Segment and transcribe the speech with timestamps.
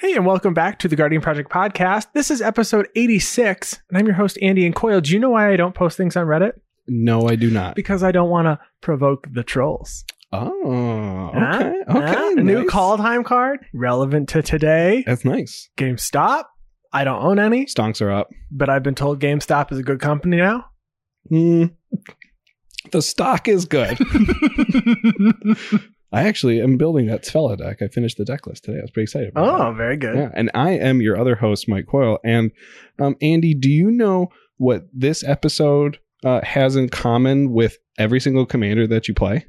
[0.00, 2.06] Hey, and welcome back to the Guardian Project podcast.
[2.14, 5.00] This is episode 86, and I'm your host, Andy and Coyle.
[5.02, 6.52] Do you know why I don't post things on Reddit?
[6.88, 7.76] No, I do not.
[7.76, 10.04] Because I don't want to provoke the trolls.
[10.32, 11.56] Oh, Huh?
[11.58, 11.74] okay.
[11.88, 11.98] Huh?
[11.98, 12.40] Okay.
[12.40, 15.04] A new Kaldheim card, relevant to today.
[15.06, 15.68] That's nice.
[15.76, 16.44] GameStop.
[16.92, 18.30] I don't own any, Stonks are up.
[18.50, 20.64] but I've been told GameStop is a good company now.
[21.30, 21.74] Mm,
[22.90, 23.98] the stock is good.
[26.12, 27.82] I actually am building that Sfella deck.
[27.82, 28.78] I finished the deck list today.
[28.78, 29.28] I was pretty excited.
[29.28, 30.16] About oh, very good.
[30.16, 30.30] yeah.
[30.34, 32.18] And I am your other host, Mike Coyle.
[32.24, 32.50] And
[32.98, 38.44] um, Andy, do you know what this episode uh, has in common with every single
[38.44, 39.46] commander that you play?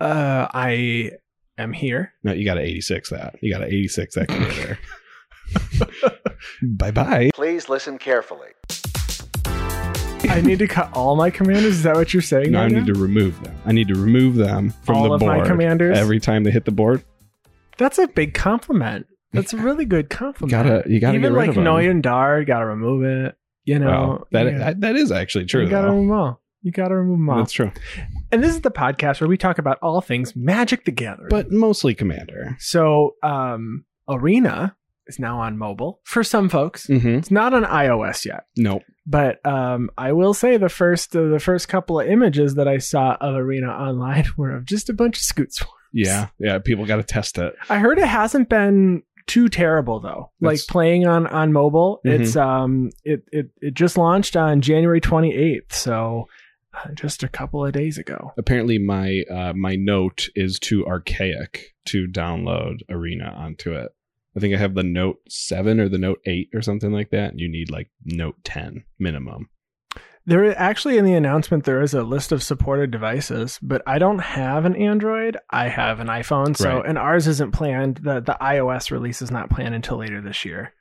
[0.00, 1.12] Uh, I
[1.58, 2.12] am here.
[2.22, 3.36] No, you got to 86 that.
[3.40, 4.78] You got to 86 that commander.
[6.62, 7.30] bye bye.
[7.34, 8.48] Please listen carefully.
[10.34, 11.76] I need to cut all my commanders.
[11.76, 12.50] Is that what you're saying?
[12.52, 13.54] No, I right need to remove them.
[13.64, 15.96] I need to remove them from all the of board my commanders.
[15.96, 17.04] every time they hit the board.
[17.78, 19.06] That's a big compliment.
[19.32, 20.50] That's a really good You compliment.
[20.50, 21.62] gotta, you gotta Even get rid like of.
[21.62, 23.36] Noyan Dar, gotta remove it.
[23.64, 24.58] You know, Well, that yeah.
[24.58, 25.62] that- that is actually true.
[25.64, 25.92] you gotta though.
[25.94, 26.40] remove them all.
[26.62, 27.36] You gotta remove them all.
[27.38, 27.70] That's true,
[28.32, 31.28] and this is the podcast where we talk about all things Magic the Gathering.
[31.30, 32.56] but mostly commander.
[32.58, 36.86] so, um, Arena is now on mobile for some folks.
[36.86, 37.08] Mm-hmm.
[37.18, 38.82] It's not on iOS yet, Nope.
[39.06, 42.78] but um, I will say the first uh, the first couple of images that I
[42.78, 45.72] saw of Arena online were of just a bunch of Scute Swarms.
[45.92, 46.58] Yeah, yeah.
[46.58, 47.54] People got to test it.
[47.70, 50.30] I heard it hasn't been too terrible though.
[50.40, 52.20] That's- like playing on on mobile, Mhm.
[52.20, 56.26] it's um it it it just launched on January 28th, so
[56.74, 58.32] uh, just a couple of days ago.
[58.36, 63.90] Apparently, my uh, my note is too archaic to download Arena onto it.
[64.36, 67.30] I think I have the Note Seven or the Note Eight or something like that.
[67.30, 69.48] And you need like Note Ten minimum.
[70.26, 74.20] There actually in the announcement there is a list of supported devices, but I don't
[74.20, 75.36] have an Android.
[75.50, 76.86] I have an iPhone, so Right.
[76.86, 77.98] and ours isn't planned.
[77.98, 80.72] The the iOS release is not planned until later this year.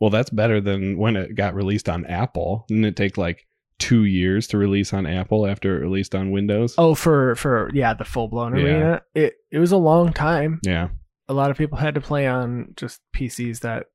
[0.00, 2.64] Well, that's better than when it got released on Apple.
[2.68, 3.46] Didn't it take like
[3.78, 6.74] two years to release on Apple after it released on Windows?
[6.76, 8.62] Oh, for for yeah, the full blown Yeah.
[8.64, 9.02] arena.
[9.14, 10.60] It it was a long time.
[10.62, 10.88] Yeah.
[11.30, 13.86] A lot of people had to play on just PCs that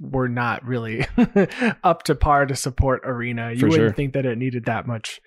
[0.00, 1.06] were not really
[1.84, 3.52] up to par to support Arena.
[3.52, 3.92] You For wouldn't sure.
[3.92, 5.20] think that it needed that much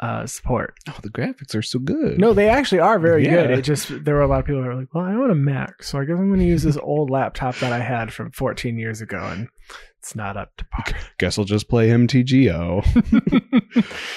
[0.00, 0.74] uh, support.
[0.88, 2.20] Oh, the graphics are so good.
[2.20, 3.46] No, they actually are very Yeah.
[3.46, 3.50] good.
[3.58, 5.34] It just there were a lot of people who were like, "Well, I want a
[5.34, 8.30] Mac, so I guess I'm going to use this old laptop that I had from
[8.30, 9.48] 14 years ago, and
[10.08, 10.84] it's not up to par."
[11.18, 12.82] Guess I'll just play MTGO.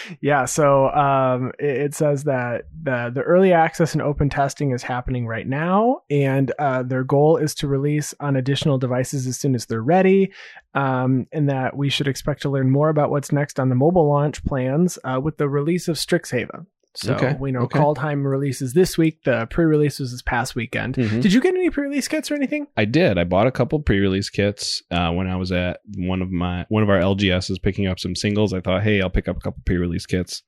[0.22, 4.84] yeah, so um, it, it says that the the early access and open testing is
[4.84, 9.54] happening right now, and uh, their goal is to release on additional devices as soon
[9.54, 10.32] as they're ready,
[10.76, 14.08] um, and that we should expect to learn more about what's next on the mobile
[14.08, 16.68] launch plans uh, with the release of Strixhaven.
[16.94, 17.80] So Okay, we know okay.
[17.96, 19.24] time releases this week.
[19.24, 20.96] The pre-release was this past weekend.
[20.96, 21.22] Mhm.
[21.22, 22.68] Did you get any pre-release kits or anything?
[22.76, 23.18] I did.
[23.18, 26.84] I bought a couple pre-release kits uh, when I was at one of my one
[26.84, 28.54] of our LGSs picking up some singles.
[28.54, 30.44] I thought, hey, I'll pick up a couple pre-release kits.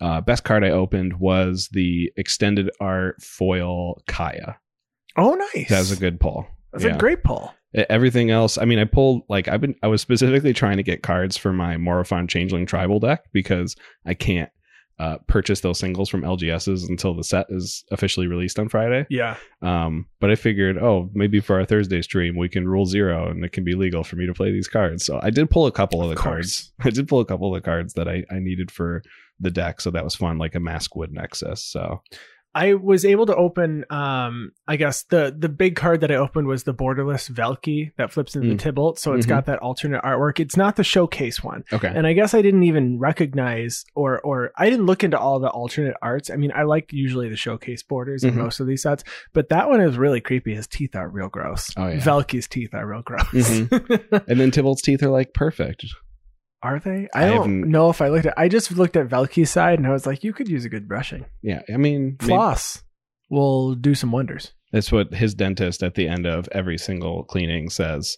[0.00, 4.56] Uh, best card I opened was the extended art foil Kaya.
[5.16, 5.68] Oh, nice.
[5.68, 6.46] That was a good pull.
[6.72, 6.94] That's Yeah.
[6.94, 7.52] a great pull.
[7.74, 9.74] Everything else, I mean, I pulled like I've been.
[9.82, 13.76] I was specifically trying to get cards for my Morophon Changeling Tribal deck because
[14.06, 14.50] I can't
[15.02, 19.04] uh, purchase those singles from LGSs until the set is officially released on Friday.
[19.10, 19.36] Yeah.
[19.60, 23.44] Um, but I figured, oh, maybe for our Thursday stream we can rule zero and
[23.44, 25.04] it can be legal for me to play these cards.
[25.04, 26.70] So I did pull a couple of, Of the course.
[26.70, 26.72] cards.
[26.86, 29.02] I did pull a couple of the cards that I, I needed for
[29.40, 31.64] the deck, so that was fun, like a Maskwood Nexus.
[31.64, 32.00] So
[32.54, 36.46] I was able to open um I guess the the big card that I opened
[36.48, 38.58] was the borderless Valki that flips into Mm.
[38.62, 38.98] the Tibalt.
[38.98, 39.30] So it's Mhm.
[39.30, 40.38] got that alternate artwork.
[40.38, 41.64] It's not the showcase one.
[41.72, 45.40] okay, And I guess I didn't even recognize or or I didn't look into all
[45.40, 46.30] the alternate arts.
[46.30, 48.38] I mean, I like usually the showcase borders in Mhm.
[48.38, 49.02] most of these sets,
[49.32, 50.54] but that one is really creepy.
[50.54, 51.70] His teeth are real gross.
[51.76, 52.00] Oh, yeah.
[52.00, 53.22] Valki's teeth are real gross.
[53.32, 54.24] Mhm.
[54.28, 55.86] and then Tibalt's teeth are like perfect.
[56.62, 57.08] Are they?
[57.14, 59.86] I I don't know if I looked at I just looked at Valki's side and
[59.86, 61.24] I was like, you could use a good brushing.
[61.42, 62.82] Yeah, I mean, maybe- Floss
[63.30, 64.52] will do some wonders.
[64.72, 68.16] that's what his dentist at the end of every single cleaning says.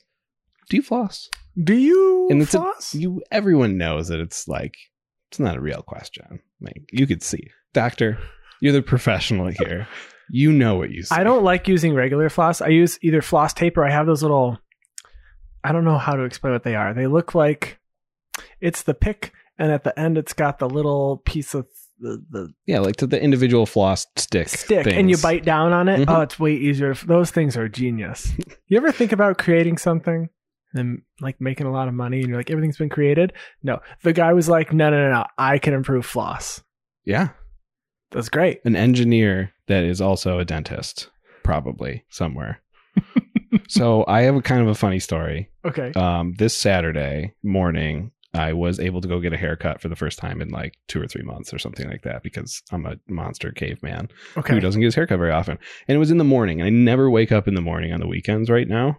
[0.68, 1.28] Do you floss?
[1.62, 2.94] Do you And it's a, floss?
[2.94, 3.22] you.
[3.30, 4.74] Everyone knows that it's like
[5.30, 6.40] it's not a real question.
[6.60, 8.18] Like you could see, doctor,
[8.60, 9.86] you're the professional here.
[10.30, 11.14] You know what you see.
[11.14, 12.60] I don't like using regular floss.
[12.62, 14.58] I use either floss tape or I have those little.
[15.62, 16.92] I don't know how to explain what they are.
[16.94, 17.78] They look like
[18.60, 21.66] it's the pick, and at the end, it's got the little piece of
[22.00, 25.88] the, the Yeah, like to the individual floss stick stick, and you bite down on
[25.88, 26.00] it.
[26.00, 26.04] Mhm.
[26.16, 26.94] Oh, it's way easier.
[26.94, 28.32] Those things are genius.
[28.68, 30.28] you ever think about creating something?
[30.76, 33.32] And like making a lot of money, and you're like, everything's been created.
[33.62, 36.62] No, the guy was like, no, no, no, no, I can improve floss.
[37.04, 37.28] Yeah,
[38.10, 38.60] That's great.
[38.64, 41.10] an engineer that is also a dentist,
[41.44, 42.60] probably somewhere.
[43.68, 45.48] so I have a kind of a funny story.
[45.64, 45.92] Okay.
[45.92, 50.18] Um, this Saturday morning, I was able to go get a haircut for the first
[50.18, 53.52] time in like two or three months or something like that because I'm a monster
[53.52, 54.54] caveman Okay.
[54.54, 55.58] who doesn't get his haircut very often.
[55.88, 56.60] And it was in the morning.
[56.60, 58.98] And I never wake up in the morning on the weekends right now.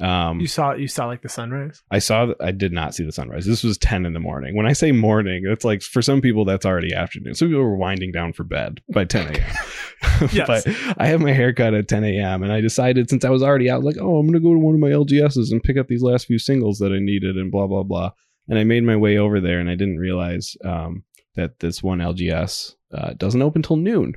[0.00, 1.82] Um, You saw you saw like the sunrise.
[1.90, 3.44] I saw that I did not see the sunrise.
[3.44, 4.56] This was 10 in the morning.
[4.56, 7.34] When I say morning, it's like for some people that's already afternoon.
[7.34, 9.54] Some people were winding down for bed by 10 a.m.
[10.32, 10.46] Yes.
[10.46, 10.66] but
[10.96, 12.42] I have my haircut at 10 a.m.
[12.42, 14.72] and I decided since I was already out, like, oh, I'm gonna go to one
[14.74, 17.66] of my LGSs and pick up these last few singles that I needed and blah
[17.66, 18.12] blah blah.
[18.50, 21.04] And I made my way over there and I didn't realize um,
[21.36, 24.14] that this one LGS uh, doesn't open till noon.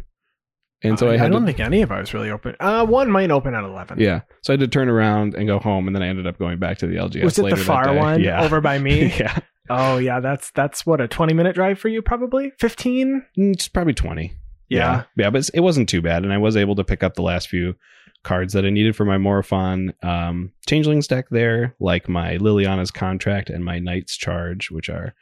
[0.82, 2.56] And so I, I, had don't to, think any of ours really open.
[2.60, 4.00] Uh, one might open at eleven.
[4.02, 4.22] yeah.
[4.42, 6.60] So I had to turn around and go home, and then I ended up going
[6.60, 7.24] back to the LGS.
[7.24, 8.44] Was it the far one Yeah.
[8.44, 9.06] over by me?
[9.18, 9.40] yeah.
[9.70, 13.24] Oh yeah, that's that's what a twenty minute drive for you, probably fifteen.
[13.38, 14.36] Mm, It's probably 20.
[14.70, 15.04] Yeah.
[15.16, 16.24] Yeah, but it wasn't too bad.
[16.24, 17.76] And I was able to pick up the last few
[18.24, 23.50] cards that I needed for my Morophon um, Changelings deck there, like my Liliana's Contract
[23.50, 25.14] and my Knight's Charge, which are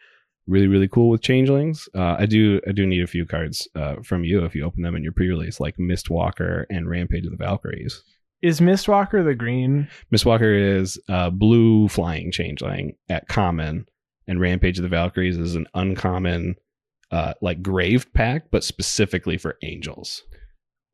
[0.47, 1.89] really, really cool with Changelings.
[1.95, 4.83] Uh, I do I do need a few cards uh, from you if you open
[4.83, 8.03] them in your pre-release, like Mistwalker and Rampage of the Valkyries.
[8.41, 9.87] Is Mistwalker the green?
[10.11, 13.87] Mistwalker is uh, blue flying changeling at common,
[14.27, 16.55] and Rampage of the Valkyries is an uncommon,
[17.11, 20.23] uh, like Grave Pact, but specifically for angels.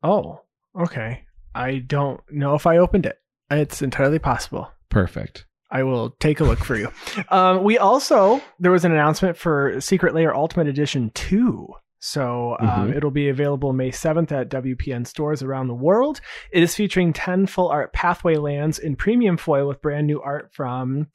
[0.02, 0.42] Oh,
[0.78, 1.24] okay.
[1.54, 3.18] I don't know if I opened it.
[3.50, 4.70] It's entirely possible.
[4.90, 5.46] Perfect.
[5.70, 6.90] I will take a look for you.
[7.28, 11.68] Um, we also there was an announcement for Secret Lair Ultimate Edition two.
[12.00, 12.96] So um, Mhm.
[12.96, 16.20] it'll be available May 7th at WPN stores around the world.
[16.52, 20.50] It is featuring 10 full art pathway lands in premium foil with brand new art
[20.54, 21.08] from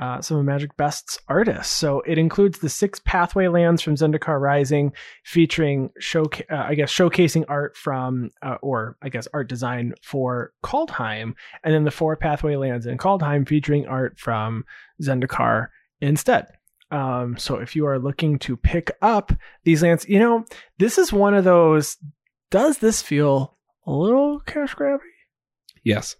[0.00, 1.76] uh, some of Magic Best's artists.
[1.76, 4.92] So it includes the six pathway lands from Zendikar Rising,
[5.24, 10.52] featuring show, uh, I guess, showcasing art from, uh, or I guess, art design for
[10.64, 14.64] Kaldheim, and then the four pathway lands in Kaldheim featuring art from
[15.02, 15.68] Zendikar
[16.00, 16.46] instead.
[16.90, 19.32] Um, so if you are looking to pick up
[19.64, 20.44] these lands, you know,
[20.78, 21.96] this is one of those.
[22.50, 23.56] Does this feel
[23.86, 24.98] a little cash grabby?
[25.84, 26.16] Yes.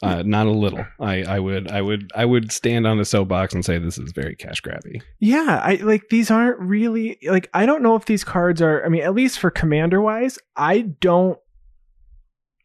[0.00, 0.84] Uh, not a little.
[1.00, 4.12] I, I would I would I would stand on a soapbox and say this is
[4.12, 5.02] very cash grabby.
[5.18, 8.88] Yeah, I like these aren't really like I don't know if these cards are I
[8.88, 11.38] mean at least for commander wise, I don't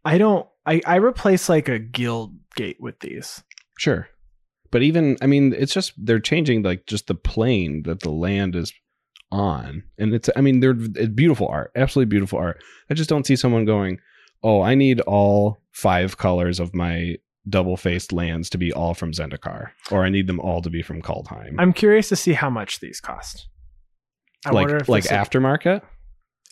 [0.05, 3.43] I don't I I replace like a guild gate with these.
[3.79, 4.07] Sure.
[4.69, 8.55] But even I mean it's just they're changing like just the plane that the land
[8.55, 8.71] is
[9.31, 9.81] on.
[9.97, 11.71] And it's I mean they're it's beautiful art.
[11.75, 12.61] Absolutely beautiful art.
[12.91, 13.97] I just don't see someone going,
[14.43, 17.17] "Oh, I need all five colors of my
[17.47, 21.01] double-faced lands to be all from Zendikar or I need them all to be from
[21.01, 23.47] Kaldheim." I'm curious to see how much these cost.
[24.45, 25.81] I like wonder if like aftermarket?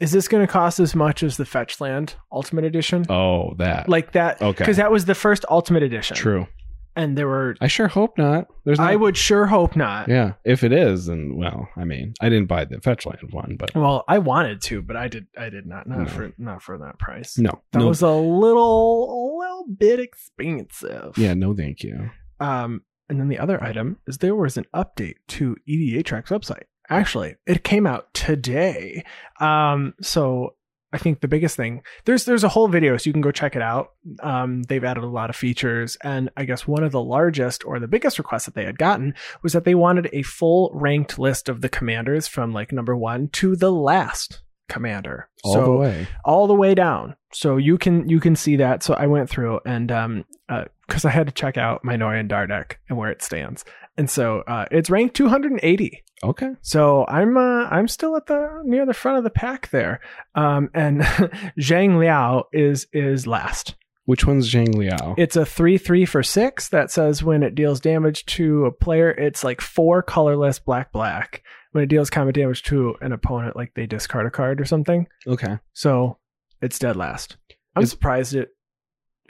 [0.02, 3.06] is this going to cost as much as the Fetchland Ultimate Edition?
[3.08, 3.88] Oh, that.
[3.88, 4.58] like that okay.
[4.58, 6.18] because that was the first Ultimate Edition.
[6.18, 6.48] True.
[6.96, 8.48] And there were I sure hope not.
[8.66, 10.10] There's not, I would sure hope not.
[10.10, 13.74] Yeah, if it is, then well, I mean, I didn't buy the Fetchland one, but
[13.74, 16.06] Well, I wanted to, but I did I did not not No.
[16.06, 17.38] for not for that price.
[17.38, 21.18] no, That no, was a little a little bit expensive.
[21.18, 22.10] yeah, no, thank you.
[22.40, 26.64] Um, and then the other item is there was an update to EDHREC's website.
[26.90, 29.04] Actually, it came out today.
[29.40, 30.56] Um, so
[30.94, 33.56] I think the biggest thing there's there's a whole video, so you can go check
[33.56, 33.92] it out.
[34.22, 37.80] Um, they've added a lot of features, and I guess one of the largest or
[37.80, 39.14] the biggest requests that they had gotten
[39.44, 43.30] was that they wanted a full ranked list of the commanders from like number one
[43.30, 45.30] to the last commander.
[45.44, 46.08] All so the way.
[46.26, 47.16] all the way down.
[47.34, 48.84] So you can you can see that.
[48.84, 50.26] So I went through and um
[50.88, 53.64] because I had to check out my Noyan Dar deck and where it stands,
[53.98, 56.04] and so uh, it's ranked 280.
[56.24, 56.52] Okay.
[56.62, 60.02] So I'm uh, I'm still at the near the front of the pack there,
[60.36, 61.02] um, and
[61.60, 63.76] Zhang Liao is is last.
[64.06, 65.16] Which one's Zhang Liao?
[65.18, 69.12] It's a three three for six that says when it deals damage to a player,
[69.12, 71.44] it's like four colorless black black.
[71.72, 75.08] When it deals combat damage to an opponent, like they discard a card or something.
[75.26, 75.58] okay.
[75.74, 76.18] So
[76.62, 77.38] it's dead last.
[77.76, 78.50] I'm Is- surprised it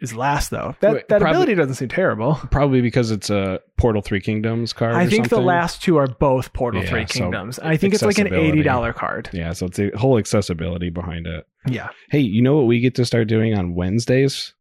[0.02, 0.76] is last though.
[0.82, 2.36] That Wait, that probably- ability doesn't seem terrible.
[2.52, 4.96] Probably because it's a Portal Three Kingdoms card.
[4.96, 7.60] I or think the last two are both Portal Yeah, Three so Kingdoms.
[7.60, 9.30] I think it's like an eighty dollar card.
[9.34, 11.46] Yeah, so it's the whole accessibility behind it.
[11.68, 11.90] Yeah.
[12.10, 14.54] Hey, you know what we get to start doing on Wednesdays,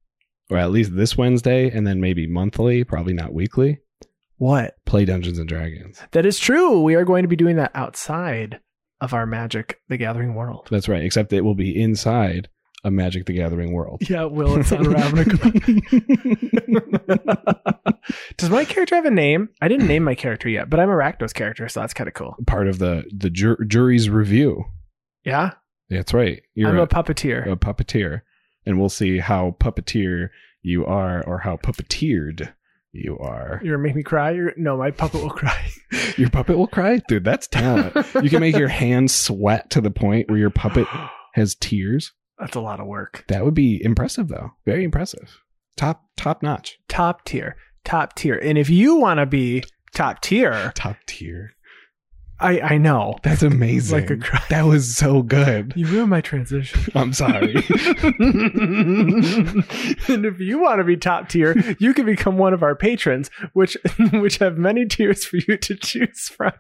[0.51, 3.79] or at least this Wednesday, and then maybe monthly, probably not weekly.
[4.37, 4.75] What?
[4.87, 6.01] Play Dungeons and Dragons.
[6.13, 6.81] That is true.
[6.83, 8.61] We are going to be doing that outside
[9.01, 10.69] of our Magic the Gathering world.
[10.71, 11.03] That's right.
[11.05, 12.49] Except it will be inside
[12.85, 14.03] a Magic the Gathering world.
[14.09, 15.51] Yeah, Will, it's on Ravnica.
[18.37, 19.49] Does my character have a name?
[19.61, 22.15] I didn't name my character yet, but I'm a Rakdos character, so that's kind of
[22.15, 22.37] cool.
[22.47, 24.65] Part of the the jur- jury's review.
[25.25, 25.53] Yeah,
[25.91, 26.41] That's right.
[26.55, 27.47] You're I'm a, a puppeteer.
[27.51, 28.23] a puppeteer,
[28.65, 30.29] and we'll see how puppeteer
[30.63, 32.53] you are or how puppeteered
[32.93, 33.61] you are.
[33.63, 34.31] You're gonna make me cry.
[34.31, 35.67] You're, no, my puppet will cry.
[36.17, 37.01] Your puppet will cry?
[37.09, 37.95] Dude, that's talent.
[38.23, 40.87] You can make your hands sweat to the point where your puppet
[41.35, 42.13] has tears.
[42.41, 43.25] That's a lot of work.
[43.29, 44.53] That would be impressive though.
[44.65, 45.43] Very impressive.
[45.77, 46.79] Top top notch.
[46.89, 48.37] Top tier, top tier.
[48.37, 49.63] And if you want to be
[49.95, 51.53] top tier, Top tier.
[52.41, 53.17] I I know.
[53.23, 54.01] That's amazing.
[54.01, 54.43] Like a cry.
[54.49, 55.75] that was so good.
[55.77, 56.81] You ruined my transition.
[56.95, 57.55] I'm sorry.
[57.55, 57.65] and
[60.25, 63.77] if you want to be top tier, you can become one of our patrons, which
[64.15, 66.53] which have many tiers for you to choose from.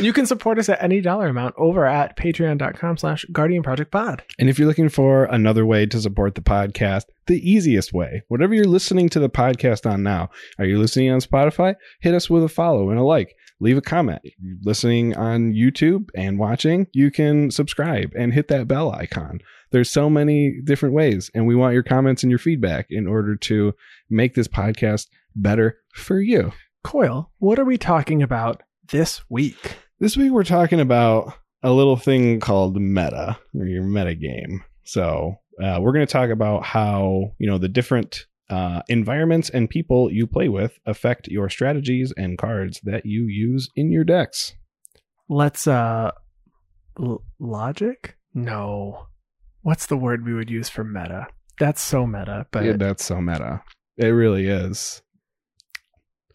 [0.00, 4.22] You can support us at any dollar amount over at patreon.com slash guardian project pod.
[4.38, 8.54] And if you're looking for another way to support the podcast, the easiest way, whatever
[8.54, 11.74] you're listening to the podcast on now, are you listening on Spotify?
[12.00, 13.34] Hit us with a follow and a like.
[13.58, 14.20] Leave a comment.
[14.62, 19.40] Listening on YouTube and watching, you can subscribe and hit that bell icon.
[19.70, 23.34] There's so many different ways, and we want your comments and your feedback in order
[23.34, 23.74] to
[24.10, 26.52] make this podcast better for you.
[26.84, 29.76] Coil, what are we talking about this week?
[30.00, 34.62] This week we're talking about a little thing called meta or your meta game.
[34.84, 39.68] So uh, we're going to talk about how you know the different uh, environments and
[39.68, 44.54] people you play with affect your strategies and cards that you use in your decks.
[45.28, 46.12] Let's uh
[47.00, 48.16] l- logic?
[48.34, 49.08] No.
[49.62, 51.26] What's the word we would use for meta?
[51.58, 53.62] That's so meta, but Yeah, that's so meta.
[53.96, 55.02] It really is.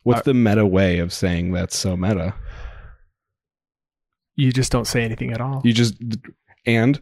[0.04, 2.34] What's the meta way of saying that's so meta?
[4.36, 5.62] you just don't say anything at all.
[5.64, 5.96] You just
[6.66, 7.00] and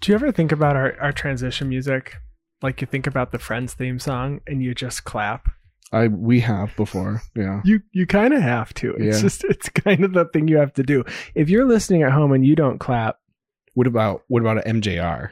[0.00, 2.16] Do you ever think about our, our transition music?
[2.60, 5.48] Like you think about the Friends theme song and you just clap.
[5.92, 7.20] I we have before.
[7.36, 7.60] Yeah.
[7.64, 8.94] You you kind of have to.
[8.94, 9.22] It's Yeah.
[9.22, 11.04] just it's kind of the thing you have to do.
[11.34, 13.18] If you're listening at home and you don't clap,
[13.74, 15.30] What about what about an MJR?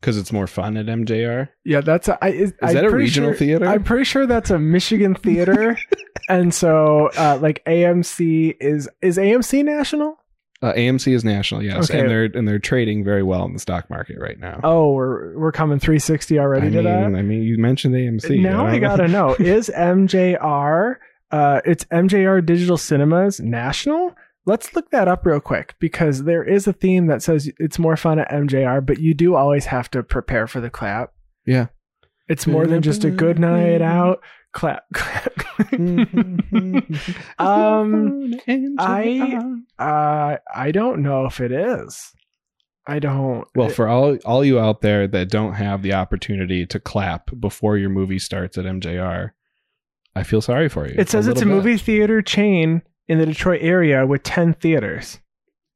[0.00, 1.48] Because it's more fun at MJR.
[1.64, 3.66] yeah, that's a, I, is, Is that a regional theater?
[3.66, 5.76] I'm pretty sure that's a Michigan theater,
[6.28, 10.16] and so uh, like AMC is is AMC national.
[10.60, 12.00] Uh, AMC is national, yes, Okay.
[12.00, 14.58] and they're and they're trading very well in the stock market right now.
[14.64, 17.04] Oh, we're we're coming 360 already I to mean, that.
[17.18, 18.40] I mean, you mentioned AMC.
[18.40, 20.96] now I don't gotta know: is MJR?
[21.30, 24.14] Uh, it's MJR Digital Cinemas National.
[24.46, 27.96] Let's look that up real quick because there is a theme that says it's more
[27.96, 31.12] fun at MJR, but you do always have to prepare for the clap.
[31.44, 31.66] Yeah.
[32.28, 34.22] It's more than just a good night out.
[34.52, 34.84] Clap.
[37.38, 38.34] Um,
[38.78, 39.38] I-
[39.78, 42.12] uh, I don't know if it is.
[42.86, 43.46] I don't.
[43.54, 47.76] well, for all all you out there that don't have the opportunity to clap before
[47.76, 49.30] your movie starts at MJR,
[50.16, 50.94] I feel sorry for you.
[50.96, 51.50] it says it's a bit.
[51.54, 55.18] movie theater chain in the Detroit area with 10 theaters.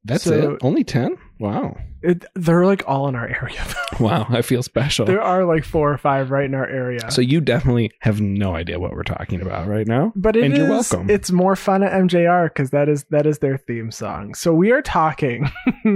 [0.03, 0.59] That's so- it.
[0.63, 1.15] Only ten.
[1.39, 1.75] Wow.
[2.01, 3.65] It, they're like all in our area.
[3.99, 4.25] Wow.
[4.29, 5.05] I feel special.
[5.05, 7.11] There are like four or five right in our area.
[7.11, 10.11] So you definitely have no idea what we're talking about right now.
[10.15, 11.11] but it and you're welcome.
[11.11, 14.33] It's more fun at MJR because that is that is their theme song.
[14.33, 15.47] So we are talking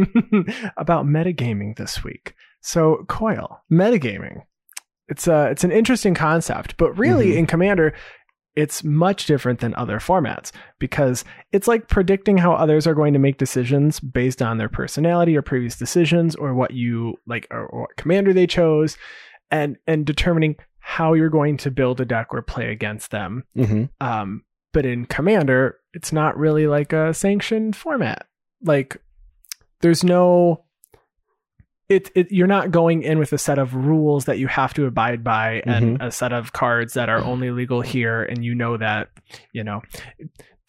[0.77, 2.36] about metagaming this week.
[2.62, 4.44] So Coil metagaming.
[5.08, 7.38] It's a it's an interesting concept, but really Mhm.
[7.38, 7.94] in Commander,
[8.57, 13.19] it's much different than other formats because it's like predicting how others are going to
[13.19, 17.81] make decisions based on their personality or previous decisions or what you like or, or
[17.81, 18.97] what commander they chose
[19.51, 23.85] and and determining how you're going to build a deck or play against them hmm
[24.01, 24.43] um,
[24.77, 28.27] but in Commander, it's not really like a sanctioned format.
[28.61, 29.01] Like,
[29.81, 30.65] there's no.
[31.89, 34.86] It, it you're not going in with a set of rules that you have to
[34.86, 38.75] abide by and a set of cards that are only legal here and you know
[38.77, 39.10] that
[39.53, 39.82] you know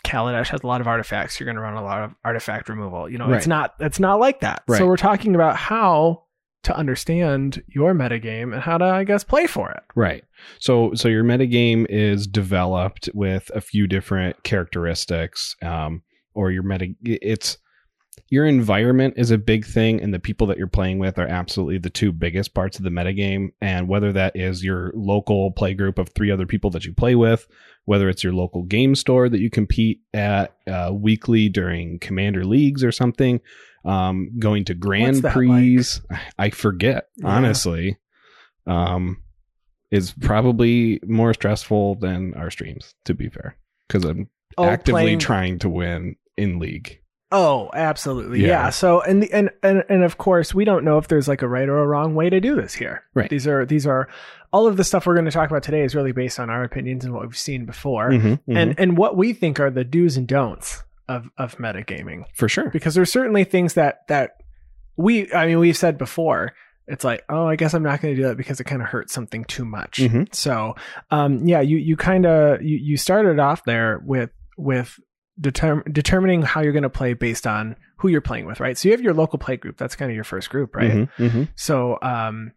[0.04, 3.08] Kaladesh has a lot of artifacts you're going to run a lot of artifact removal
[3.10, 3.38] you know Right.
[3.38, 4.78] it's not it's not like that Right.
[4.78, 6.22] so we're talking about how
[6.62, 10.22] to understand your metagame and how to I guess play for it Right.
[10.60, 16.94] So so your metagame is developed with a few different characteristics, um, or your meta.
[17.02, 17.58] It's
[18.28, 21.78] your environment is a big thing, and the people that you're playing with are absolutely
[21.78, 23.48] the two biggest parts of the metagame.
[23.60, 27.14] And whether that is your local play group of three other people that you play
[27.14, 27.46] with,
[27.84, 32.84] whether it's your local game store that you compete at uh, weekly during commander leagues
[32.84, 33.40] or something,
[33.84, 35.84] um, going to Grand Prix,
[36.38, 37.28] I forget Yeah.
[37.28, 37.96] honestly.
[38.66, 39.22] Um,
[39.90, 43.56] is probably more stressful than our streams, to be fair,
[43.86, 46.97] because I'm Oh, actively playing- trying to win in league.
[47.30, 48.40] Oh, absolutely.
[48.40, 48.48] Yeah.
[48.48, 48.70] Yeah.
[48.70, 51.48] So and the and, and and of course we don't know if there's like a
[51.48, 53.02] right or a wrong way to do this here.
[53.14, 53.28] Right.
[53.28, 54.08] These are these are
[54.50, 56.62] all of the stuff we're going to talk about today is really based on our
[56.64, 58.10] opinions and what we've seen before.
[58.10, 58.56] Mhm, mhm.
[58.56, 62.24] And and what we think are the do's and don'ts of of metagaming.
[62.34, 62.70] for sure.
[62.70, 64.36] Because there's certainly things that that
[64.96, 66.52] we I mean we've said before.
[66.86, 68.88] It's like, oh, I guess I'm not going to do that because it kind of
[68.88, 69.98] hurts something too much.
[69.98, 70.34] Mhm.
[70.34, 70.74] So,
[71.10, 74.98] um, yeah, you you kind of you, you started off there with with
[75.40, 78.76] determ- determining how you're going to play based on who you're playing with, right?
[78.78, 79.76] So you have your local play group.
[79.76, 80.92] That's kind of your first group, right?
[80.92, 81.48] Mhm, mhm.
[81.56, 82.52] So, um,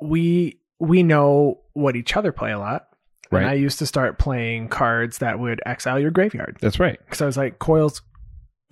[0.00, 2.88] we we know what each other play a lot.
[3.30, 3.42] Right.
[3.42, 6.98] And I used to start playing cards that would exile your graveyard That's right.
[7.04, 8.02] because I was like, coils.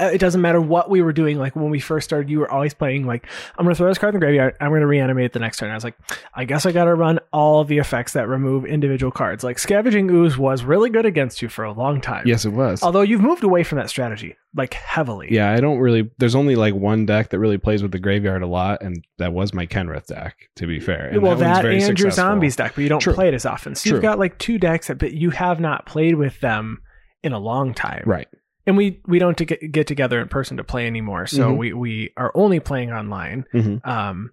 [0.00, 1.38] Uh, It doesn't matter what we were doing.
[1.38, 3.98] Like when we first started, you were always playing like, I'm going to throw this
[3.98, 4.56] card in the graveyard.
[4.60, 5.70] I'm going to reanimate it the next turn.
[5.70, 5.96] I was like,
[6.34, 9.44] I guess I got to run all the effects that remove individual cards.
[9.44, 12.26] Like Scavenging Ooze was really good against you for a long time.
[12.26, 12.82] Yes, it was.
[12.82, 15.28] Although you've moved away from that strategy, like heavily.
[15.30, 16.10] Yeah, I don't really.
[16.18, 19.32] There's only like one deck that really plays with the graveyard a lot, and that
[19.32, 20.36] was my Kenrith deck.
[20.56, 23.14] To be fair, and well, that very and your zombies deck, but you don't True.
[23.14, 23.74] play it as often.
[23.74, 23.96] So True.
[23.96, 26.82] you've got like two decks, that, but you have not played with them
[27.24, 28.04] in a long time.
[28.06, 28.28] right?
[28.66, 31.26] And we we don't get, get together in person to play anymore.
[31.26, 31.56] So Mhm.
[31.58, 33.44] we we are only playing online.
[33.52, 34.30] hmm Um,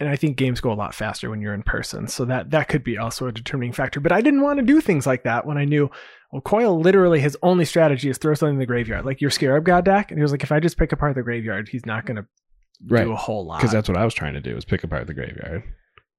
[0.00, 2.08] and I think games go a lot faster when you're in person.
[2.08, 4.00] So that that could be also a determining factor.
[4.00, 5.90] But I didn't want to do things like that when I knew.
[6.32, 9.64] Well, Coil literally his only strategy is throw something in the graveyard, like your Scarab
[9.64, 10.10] God deck.
[10.10, 12.26] And he was like, if I just pick apart the graveyard, he's not going to
[12.88, 13.04] Right.
[13.04, 15.06] do a whole lot Because that's what I was trying to do was pick apart
[15.06, 15.62] the graveyard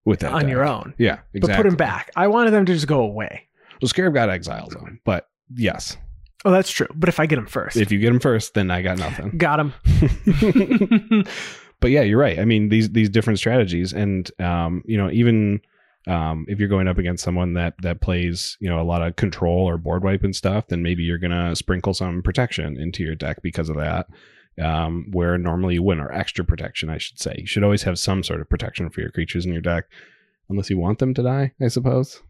[0.04, 0.50] with that on deck.
[0.50, 0.94] your own.
[0.96, 1.40] Yeah, exactly.
[1.40, 2.10] But put him back.
[2.14, 3.48] I wanted them to just go away.
[3.80, 5.96] Well, Scarab God exiles them, but yes,
[6.44, 6.88] Oh, that's true.
[6.94, 9.30] But if I get him first, if you get him first, then I got nothing.
[9.36, 9.74] got him.
[11.80, 12.38] but yeah, you're right.
[12.38, 15.60] I mean, these these different strategies, and um, you know, even
[16.08, 19.16] um, if you're going up against someone that that plays, you know, a lot of
[19.16, 23.14] control or board wipe and stuff, then maybe you're gonna sprinkle some protection into your
[23.14, 24.06] deck because of that.
[24.60, 27.36] Um, where normally you wouldn't, or extra protection, I should say.
[27.38, 29.86] You should always have some sort of protection for your creatures in your deck,
[30.52, 32.20] unless you want them to die, I suppose.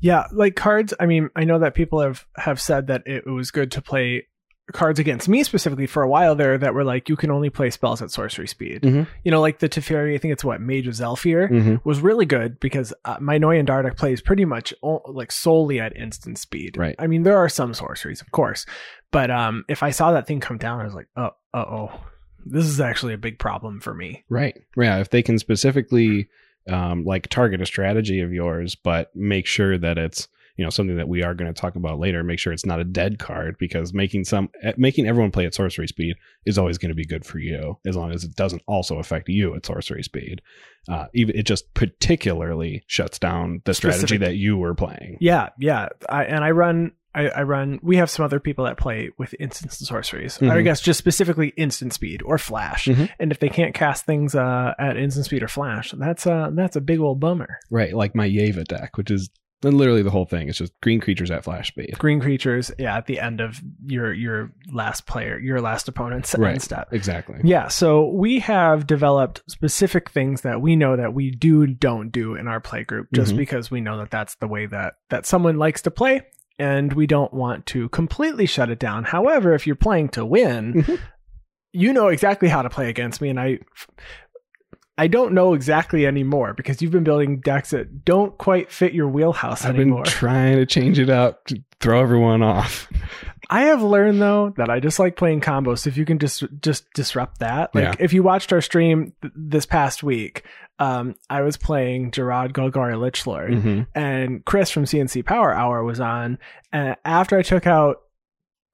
[0.00, 0.94] Yeah, like cards.
[1.00, 4.26] I mean, I know that people have have said that it was good to play
[4.72, 7.68] cards against me specifically for a while there that were like you can only play
[7.68, 8.82] spells at sorcery speed.
[8.82, 9.06] Mhm.
[9.24, 11.74] You know, like the Teferi, I think it's what Mage of Zhalfir Mm-hmm.
[11.84, 15.80] was really good because uh, my Noyan Dar deck plays pretty much o- like solely
[15.80, 16.76] at instant speed.
[16.76, 16.94] Right.
[16.98, 18.64] I mean, there are some sorceries, of course,
[19.10, 22.00] but um, if I saw that thing come down, I was like, oh, uh oh,
[22.46, 24.24] this is actually a big problem for me.
[24.30, 24.56] Right.
[24.76, 24.98] Yeah.
[25.00, 26.28] If they can specifically
[26.70, 30.96] um, like target a strategy of yours, but make sure that it's you know something
[30.96, 32.22] that we are going to talk about later.
[32.22, 35.54] Make sure it's not a dead card because making some eh, making everyone play at
[35.54, 38.62] sorcery speed is always going to be good for you as long as it doesn't
[38.66, 40.42] also affect you at sorcery speed.
[40.88, 45.16] Uh, even it just particularly shuts down the strategy that you were playing.
[45.20, 45.88] Yeah, yeah.
[46.08, 46.92] I, and I run.
[47.14, 47.78] I, I run.
[47.82, 50.38] We have some other people that play with instant sorceries.
[50.40, 50.64] I Mhm.
[50.64, 52.86] guess just specifically instant speed or flash.
[52.86, 53.10] Mhm.
[53.20, 56.76] And if they can't cast things uh, at instant speed or flash, that's uh that's
[56.76, 57.58] a big old bummer.
[57.70, 57.94] Right.
[57.94, 59.28] Like my Yeva deck, which is
[59.64, 60.48] literally the whole thing.
[60.48, 61.94] It's just green creatures at flash speed.
[61.96, 66.52] Green creatures, yeah, at the end of your your last player, your last opponent's Right.
[66.54, 66.88] end step.
[66.92, 67.38] Exactly.
[67.44, 72.34] Yeah, so we have developed specific things that we know that we do don't do
[72.34, 73.36] in our play group, just Mhm.
[73.36, 76.22] because we know that that's the way that that someone likes to play,
[76.58, 79.04] and we don't want to completely shut it down.
[79.04, 80.98] However, if you're playing to win, Mhm.
[81.72, 83.58] you know exactly how to play against me, and I.
[85.02, 89.08] I don't know exactly anymore because you've been building decks that don't quite fit your
[89.08, 90.04] wheelhouse I've anymore.
[90.04, 92.88] been trying to change it up to throw everyone off.
[93.50, 95.80] I have learned though that I just like playing combos.
[95.80, 97.94] So if you can just just disrupt that, like Yeah.
[97.98, 100.44] if you watched our stream th- this past week,
[100.78, 103.86] um, I was playing Jarad Golgari Lichlord, Mhm.
[103.96, 106.38] and Chris from CNC Power Hour was on.
[106.72, 107.96] And after I took out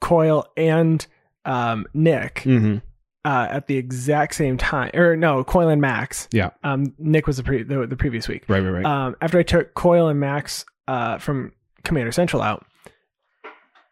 [0.03, 1.07] Coil and
[1.45, 2.83] um, Nick Mhm.
[3.29, 6.29] Uh, at the exact same time, or no, Coil and Max.
[6.33, 6.49] Yeah.
[6.64, 8.45] Um, Nick was the pre- the, the previous week.
[8.49, 8.87] Right, right, right.
[8.87, 11.53] Um, after I took Coil and Max uh, from
[11.85, 12.64] Commander Central out,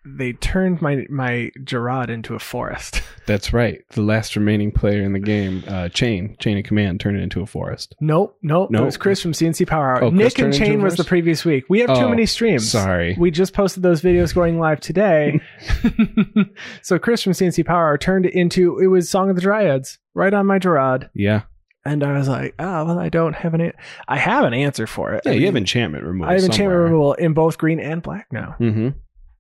[0.07, 3.03] they turned my my Jarad into a forest.
[3.27, 3.81] That's right.
[3.91, 7.41] The last remaining player in the game, uh, Chain, Chain of Command, turned it into
[7.43, 7.95] a forest.
[8.01, 8.71] nope, nope.
[8.71, 8.83] Nope.
[8.83, 10.05] It was Chris from CNC Power Hour.
[10.05, 11.65] Oh, Nick and Chain was the previous week.
[11.69, 12.71] We have too Oh, many streams.
[12.71, 13.17] Sorry.
[13.19, 15.41] We just posted those videos going live today.
[16.83, 19.99] so Chris from CNC Power Hour turned it into it was Song of the Dryads
[20.15, 21.43] right on my Jarad, Yeah.
[21.85, 23.73] and I was like, oh well, I don't have an a-
[24.09, 25.23] I have an answer for it.
[25.25, 26.31] Yeah, I you have enchantment removal.
[26.31, 28.55] I have enchantment removal in both green and black now.
[28.61, 28.91] Mm-hmm.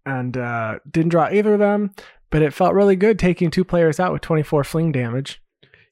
[0.06, 1.90] And uh, didn't draw either of them.
[2.30, 5.40] But it felt really good taking two players out with 24 fling damage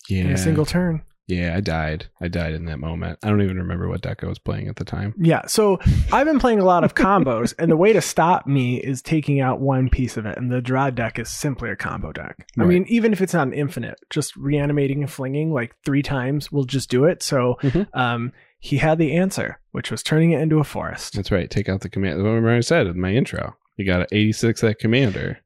[0.09, 0.22] Yeah.
[0.22, 1.03] in a single turn.
[1.27, 2.09] Yeah, I died.
[2.20, 3.18] I died in that moment.
[3.22, 5.14] I don't even remember what deck I was playing at the time.
[5.16, 5.46] Yeah.
[5.46, 5.79] So
[6.12, 9.40] I've been playing a lot of combos, and the way to stop me is taking
[9.40, 10.37] out one piece of it.
[10.37, 12.46] And the draw deck is simply a combo deck.
[12.59, 12.68] I Right.
[12.68, 16.64] mean, even if it's not an infinite, just reanimating and flinging like three times will
[16.64, 17.22] just do it.
[17.22, 17.87] So Mhm.
[17.94, 21.14] um, he had the answer, which was turning it into a forest.
[21.16, 21.48] That's right.
[21.48, 22.18] Take out the command.
[22.22, 25.39] Remember I said in my intro, you got an 86 at commander.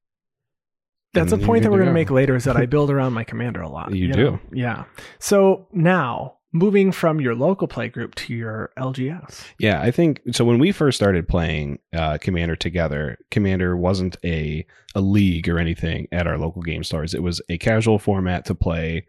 [1.14, 3.24] That's a point that we're going to make later is that I build around my
[3.24, 3.94] commander a lot.
[3.94, 4.14] You know?
[4.14, 4.40] do.
[4.52, 4.84] Yeah.
[5.18, 9.44] So now moving from your local play group to your LGS.
[9.58, 10.44] Yeah, I think so.
[10.44, 16.08] When we first started playing uh, Commander together, Commander wasn't a a league or anything
[16.12, 17.14] at our local game stores.
[17.14, 19.06] It was a casual format to play,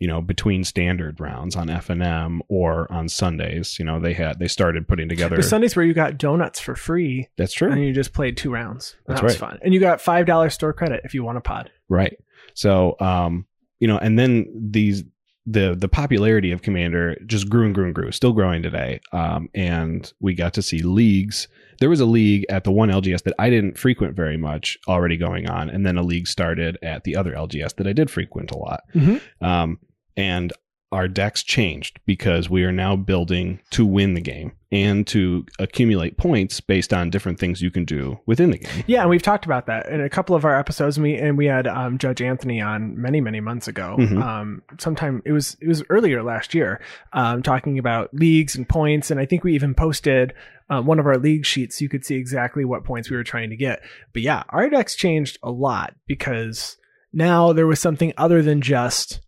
[0.00, 3.78] you know, between standard rounds on F and M or on Sundays.
[3.78, 5.36] You know, they had they started putting together.
[5.36, 7.70] the Sundays where you got donuts for free That's true.
[7.70, 8.96] and you just played two rounds.
[9.06, 9.50] That's that was right.
[9.50, 9.58] fun.
[9.62, 11.70] And you got five dollars store credit if you want a pod.
[11.88, 12.16] Right.
[12.54, 13.46] So, um,
[13.78, 15.04] you know, and then these
[15.46, 19.00] the the popularity of Commander just grew and grew and grew, still growing today.
[19.12, 21.46] Um, and we got to see leagues.
[21.78, 25.16] There was a league at the one LGS that I didn't frequent very much already
[25.16, 28.50] going on, and then a league started at the other LGS that I did frequent
[28.50, 28.82] a lot.
[28.94, 29.20] Mhm.
[29.40, 29.78] Um,
[30.16, 30.52] and
[30.92, 36.16] our decks changed because we are now building to win the game and to accumulate
[36.16, 38.84] points based on different things you can do within the game.
[38.88, 40.96] Yeah, and we've talked about that in a couple of our episodes.
[40.96, 43.96] And we and we had um, Judge Anthony on many many months ago.
[43.98, 44.20] Mhm.
[44.20, 46.80] Um, sometime it was it was earlier last year,
[47.12, 49.12] um, talking about leagues and points.
[49.12, 50.32] And I think we even posted
[50.70, 51.78] uh, one of our league sheets.
[51.78, 53.80] So you could see exactly what points we were trying to get.
[54.12, 56.78] But yeah, our decks changed a lot because
[57.12, 59.20] now there was something other than just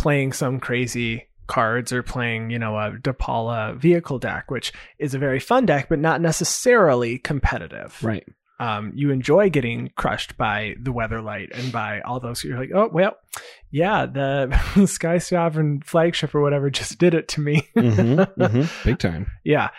[0.00, 5.18] playing some crazy cards or playing, you know, a Depala vehicle deck, which is a
[5.18, 8.24] very fun deck, but not necessarily competitive Right.
[8.60, 12.44] um, you enjoy getting crushed by the Weatherlight and by all those.
[12.44, 13.16] You're like, oh well,
[13.70, 17.66] yeah, the Sky Sovereign flagship or whatever just did it to me.
[17.74, 19.26] hmm hmm Big time.
[19.44, 19.70] yeah,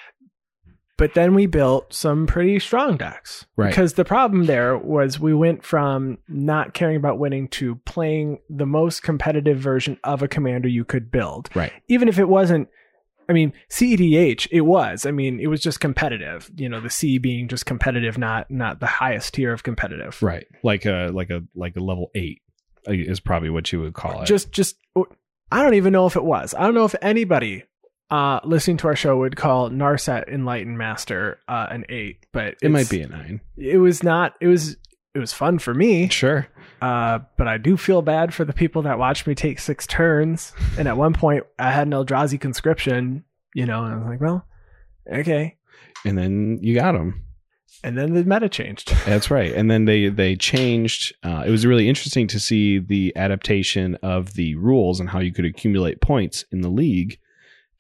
[1.02, 3.70] but then we built some pretty strong decks Right.
[3.72, 8.68] because the problem there was we went from not caring about winning to playing the
[8.68, 11.74] most competitive version of a commander you could build, Right.
[11.88, 12.68] even if it wasn't.
[13.28, 15.08] I mean, CEDH, it was.
[15.08, 16.52] I mean, it was just competitive.
[16.56, 20.22] You know, the C being just competitive, not not the highest tier of competitive.
[20.22, 20.46] Right.
[20.64, 22.44] Like a like a like a level eight
[22.86, 24.26] is probably what you would call it.
[24.28, 24.76] Just just
[25.52, 26.54] I don't even know if it was.
[26.54, 27.64] I don't know if anybody
[28.12, 32.70] uh listening to our show would call Narset Enlightened Master uh an 8, but it
[32.70, 33.42] might be a nine.
[33.58, 34.78] It was not it was
[35.14, 36.08] it was fun for me.
[36.10, 36.48] Sure.
[36.82, 40.54] Uh, but I do feel bad for the people that watched me take six turns.
[40.78, 44.22] And at one point, I had an Eldrazi conscription, you know, and I was like,
[44.22, 44.46] well,
[45.12, 45.58] okay.
[46.06, 47.26] And then you got them.
[47.84, 48.94] And then the meta changed.
[49.06, 49.54] That's right.
[49.54, 51.16] And then they they changed.
[51.24, 55.34] Uh, it was really interesting to see the adaptation of the rules and how you
[55.34, 57.18] could accumulate points in the league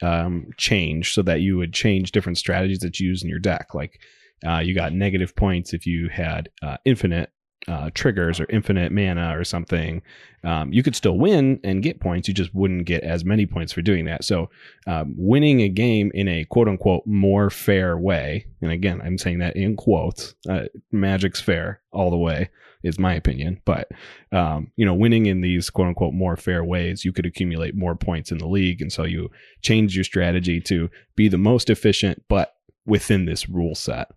[0.01, 3.73] um, change, so that you would change different strategies that you use in your deck.
[3.73, 3.99] Like
[4.45, 7.31] uh, you got negative points if you had uh, infinite
[7.67, 10.01] uh, triggers or infinite mana or something.
[10.43, 12.27] Um, you could still win and get points.
[12.27, 14.23] You just wouldn't get as many points for doing that.
[14.23, 14.49] So
[14.87, 19.39] um, winning a game in a quote unquote more fair way, and again, I'm saying
[19.39, 20.33] that in quotes.
[20.49, 22.49] Uh, Magic's fair all the way
[22.83, 23.91] is my opinion, but
[24.31, 27.95] um, you know, winning in these quote unquote more fair ways, you could accumulate more
[27.95, 29.29] points in the league, and so you
[29.61, 32.55] change your strategy to be the most efficient, but
[32.87, 34.09] within this rule set.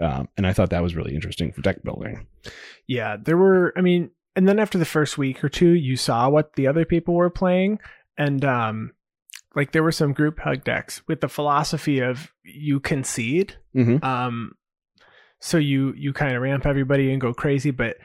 [0.00, 2.26] Um, and I thought that was really interesting for deck building.
[2.86, 6.28] Yeah, there were, I mean, and then after the first week or two, you saw
[6.28, 7.78] what the other people were playing.
[8.16, 8.92] And, um,
[9.54, 13.56] like there were some group hug decks with the philosophy of you concede.
[13.76, 14.02] Mm-hmm.
[14.04, 14.52] Um,
[15.40, 17.96] so you, you kind of ramp everybody and go crazy, but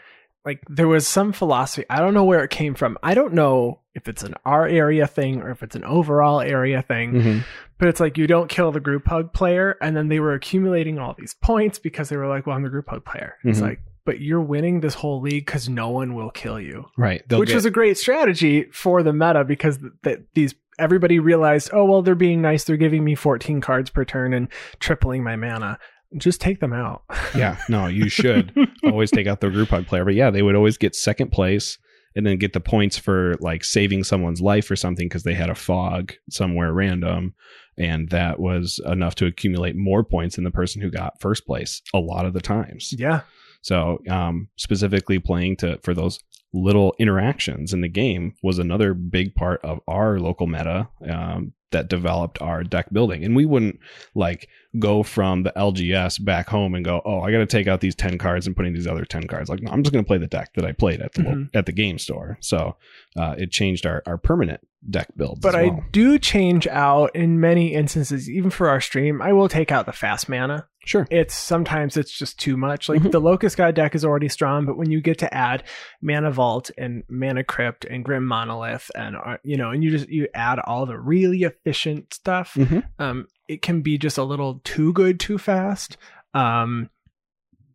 [0.47, 1.85] like there was some philosophy.
[1.89, 2.97] I don't know where it came from.
[3.03, 6.81] I don't know if it's an our area thing or if it's an overall area
[6.81, 7.11] thing.
[7.13, 7.39] Mm-hmm.
[7.79, 10.97] But it's like you don't kill the group hug player, and then they were accumulating
[10.97, 13.63] all these points because they were like, "Well, I'm the group hug player." It's Mhm.
[13.69, 17.21] like, but you're winning this whole league because no one will kill you, Right.
[17.27, 21.19] They'll which get- was a great strategy for the meta because th- that these everybody
[21.19, 22.63] realized, oh well, they're being nice.
[22.63, 24.47] They're giving me 14 cards per turn and
[24.79, 25.77] tripling my mana.
[26.15, 27.03] Just take them out.
[27.35, 27.57] yeah.
[27.67, 30.05] No, you should always take out the group hug player.
[30.05, 31.77] But yeah, they would always get second place
[32.15, 35.49] and then get the points for like saving someone's life or something because they had
[35.49, 37.35] a fog somewhere random.
[37.77, 41.81] And that was enough to accumulate more points than the person who got first place
[41.93, 42.93] a lot of the times.
[42.97, 43.21] yeah,
[43.61, 46.19] So, um, specifically playing to for those
[46.53, 50.87] little interactions in the game was another big part of our local meta.
[51.07, 53.23] Um, that developed our deck building.
[53.25, 53.79] And we wouldn't
[54.15, 54.47] like
[54.79, 57.95] go from the LGS back home and go, oh, I got to take out these
[57.95, 59.49] 10 cards and put in these other 10 cards.
[59.49, 61.49] Like, no, I'm just going to play the deck that I played at the, Mhm.
[61.53, 62.37] at the game store.
[62.41, 62.77] So
[63.17, 65.41] uh, it changed our, our permanent deck build.
[65.41, 69.49] But as I do change out in many instances, even for our stream, I will
[69.49, 70.67] take out the fast mana.
[70.85, 71.05] sure.
[71.11, 72.87] It's sometimes it's just too much.
[72.87, 73.11] Like Mhm.
[73.11, 75.63] the Locust God deck is already strong, but when you get to add
[76.01, 80.07] Mana Vault and Mana Crypt and Grim Monolith and uh, you know, and you just
[80.07, 82.83] you add all the really efficient stuff, Mhm.
[82.99, 85.97] um, it can be just a little too good too fast.
[86.33, 86.89] Um,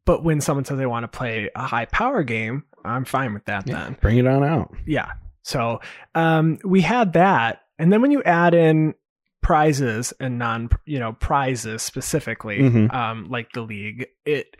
[0.04, 3.44] but when someone says they want to play a high power game, I'm fine with
[3.46, 4.74] that Yeah, then bring it on out.
[4.86, 5.12] yeah
[5.44, 5.80] so
[6.16, 8.94] um we had that and then when you add in
[9.40, 12.92] prizes and non you know prizes specifically Mhm.
[12.94, 14.56] um like the league it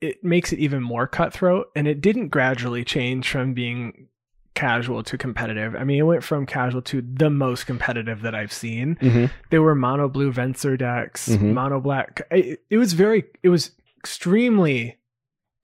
[0.00, 4.08] it makes it even more cutthroat and it didn't gradually change from being
[4.58, 8.52] casual to competitive i mean it went from casual to the most competitive that i've
[8.52, 9.26] seen Mm-hmm.
[9.50, 11.52] there were mono blue venser decks Mhm.
[11.54, 14.96] mono black it, it was very it was extremely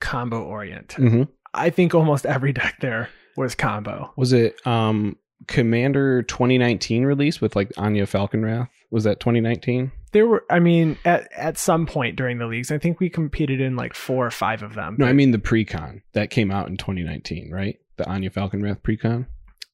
[0.00, 1.22] combo oriented Mm-hmm.
[1.54, 7.54] i think almost every deck there was combo Was it um Commander 2019 release with
[7.54, 8.68] like Anje Falkenrath?
[8.90, 9.90] Was that 2019?
[10.12, 13.60] there were i mean at at some point during the leagues i think we competed
[13.60, 16.68] in like four or five of them No, I mean the pre-con that came out
[16.68, 17.76] in 2019, right?
[17.96, 19.26] The Anje Falkenrath precon?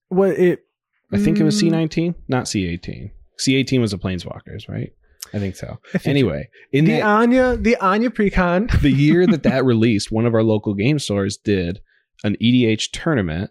[0.09, 0.65] what it
[1.13, 3.11] I think it was Mm, C19, not C18.
[3.39, 4.93] C18 was the Planeswalkers, right?
[5.33, 5.79] I think so.
[5.95, 10.11] I think Anyway, in the that, Anje the Anje precon the year that that released,
[10.13, 11.81] one of our local game stores did
[12.25, 13.51] an EDH tournament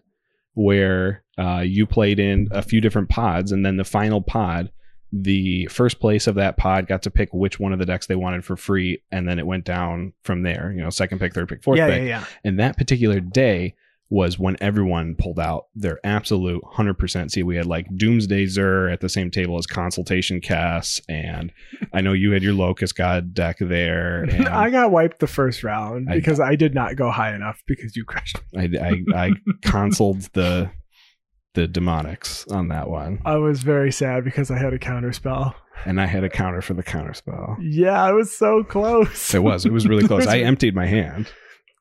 [0.54, 4.70] where uh, you played in a few different pods, and then the final pod,
[5.12, 8.16] the first place of that pod got to pick which one of the decks they
[8.16, 10.72] wanted for free, and then it went down from there.
[10.74, 12.02] You know, second pick, third pick, fourth yeah, pick.
[12.02, 13.74] yeah yeah And that particular day
[14.12, 17.30] was when everyone pulled out their absolute 100%.
[17.30, 21.00] See, we had like Doomsday Zur at the same table as Consultation Kess.
[21.08, 21.52] And
[21.92, 24.24] I know you had your Locust God deck there.
[24.30, 27.94] And i got wiped the first round because I, did not go high enough because
[27.94, 28.76] you crushed me.
[28.78, 29.30] I, I, I
[29.62, 30.70] consoled the
[31.54, 33.20] the demonics on that one.
[33.24, 35.52] i was very sad because i had a counter spell
[35.84, 37.56] And I had a counter for the counter spell.
[37.60, 39.64] yeah i was so close It was.
[39.66, 40.26] It was really close.
[40.28, 41.26] I emptied my hand.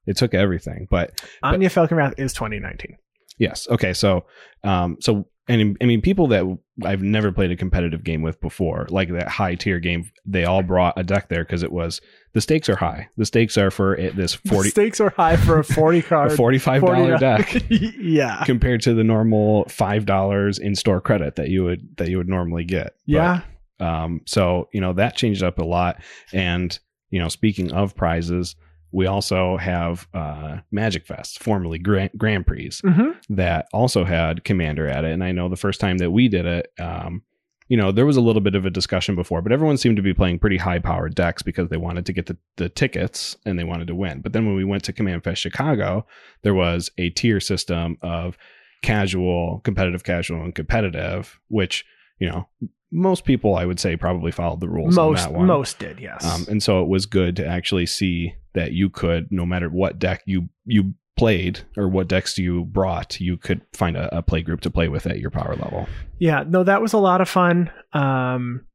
[0.10, 0.88] It took everything.
[0.90, 2.98] But Anje Falkenrath is 2019
[3.38, 3.70] Yes.
[3.70, 3.94] Okay.
[3.94, 4.26] So,
[4.66, 6.44] um, so, and I mean, people that
[6.84, 10.62] I've never played a competitive game with before, like that high tier game, they all
[10.62, 12.02] brought a deck there because it was
[12.34, 13.08] the stakes are high.
[13.18, 16.02] The stakes are for it, this the forty, stakes are high for a 40 a
[16.04, 21.50] card forty-five dollar deck yeah compared to the normal five dollars in store credit that
[21.50, 22.96] you would that you would normally get.
[23.08, 23.42] But, yeah
[23.80, 26.02] um, so you know that changed up a lot.
[26.34, 26.78] And
[27.10, 28.56] you know, speaking of prizes,
[28.92, 34.88] we also have uh, Magic Fest, formerly Grand, Grand Prix hmm that also had Commander
[34.88, 35.12] at it.
[35.12, 37.22] And I know the first time that we did it, um,
[37.68, 40.02] you know, there was a little bit of a discussion before, but everyone seemed to
[40.02, 43.60] be playing pretty high powered decks because they wanted to get the, the tickets and
[43.60, 44.22] they wanted to win.
[44.22, 46.08] But then when we went to Command Fest Chicago,
[46.42, 48.38] there was a tier system of
[48.82, 51.86] casual, competitive, casual, and competitive, which,
[52.18, 52.48] you know,
[52.92, 55.46] most people I would say probably followed the rules on most that one.
[55.46, 59.32] most did yes Um, and so it was good to actually see that you could,
[59.32, 63.98] no matter what deck you you played or what decks you brought, you could find
[63.98, 65.88] a, a play group to play with at your power level.
[66.18, 67.70] Yeah, no, that was a lot of fun.
[67.92, 68.66] Um,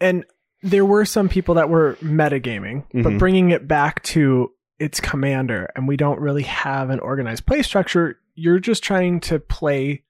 [0.00, 0.24] and
[0.62, 3.18] there were some people that were metagaming, but Mhm.
[3.18, 8.18] bringing it back to its commander, and we don't really have an organized play structure.
[8.34, 10.02] You're just trying to play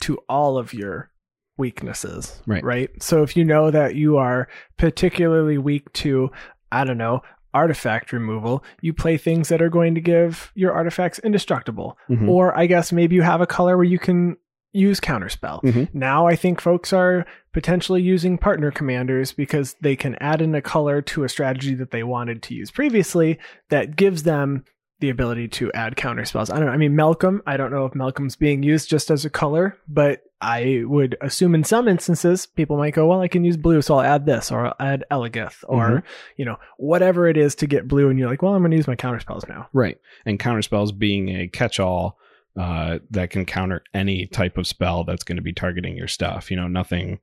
[0.00, 1.10] to all of your
[1.58, 2.64] weaknesses, Right.
[2.64, 2.90] Right.
[3.02, 6.30] So if you know that you are particularly weak to,
[6.72, 7.20] I don't know,
[7.54, 11.96] artifact removal, you play things that are going to give your artifacts indestructible.
[12.10, 12.28] Mhm.
[12.28, 14.36] Or I guess maybe you have a color where you can
[14.72, 15.62] use counterspell.
[15.62, 15.88] Mhm.
[15.94, 20.60] Now I think folks are potentially using partner commanders because they can add in a
[20.60, 23.38] color to a strategy that they wanted to use previously
[23.70, 24.64] that gives them
[24.98, 26.52] the ability to add counterspells.
[26.52, 26.72] I don't know.
[26.72, 30.22] I mean, Malcolm, I don't know if Malcolm's being used just as a color, but
[30.40, 33.94] I would assume in some instances people might go, well, I can use blue, so
[33.94, 36.02] I'll add this or I'll add Elegith or, Mhm.
[36.36, 38.08] you know, whatever it is to get blue.
[38.10, 39.68] And you're like, well, I'm going to use my counterspells now.
[39.72, 39.96] Right.
[40.26, 42.18] And counterspells being a catch all
[42.56, 46.50] uh, that can counter any type of spell that's going to be targeting your stuff.
[46.52, 47.18] You know, nothing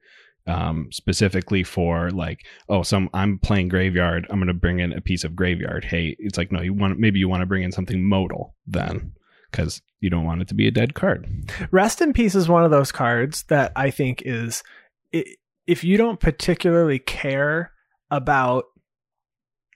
[0.48, 4.26] um, specifically for like, oh, some I'm playing graveyard.
[4.30, 5.86] I'm going to bring in a piece of graveyard.
[5.86, 9.14] Hey, it's like, no, you want maybe you want to bring in something modal then
[9.52, 11.28] because you don't want it to be a dead card.
[11.72, 14.64] Rest in Peace is one of those cards that I think is
[15.12, 17.72] if you don't particularly care
[18.10, 18.66] about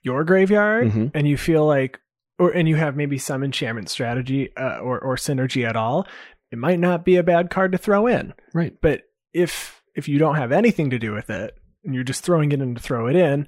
[0.03, 1.11] your graveyard Mhm.
[1.13, 1.99] and you feel like
[2.37, 6.05] or and you have maybe some enchantment strategy uh, or or synergy at all,
[6.51, 8.33] it might not be a bad card to throw in.
[8.53, 8.73] Right.
[8.81, 12.51] But if if you don't have anything to do with it and you're just throwing
[12.51, 13.47] it in to throw it in,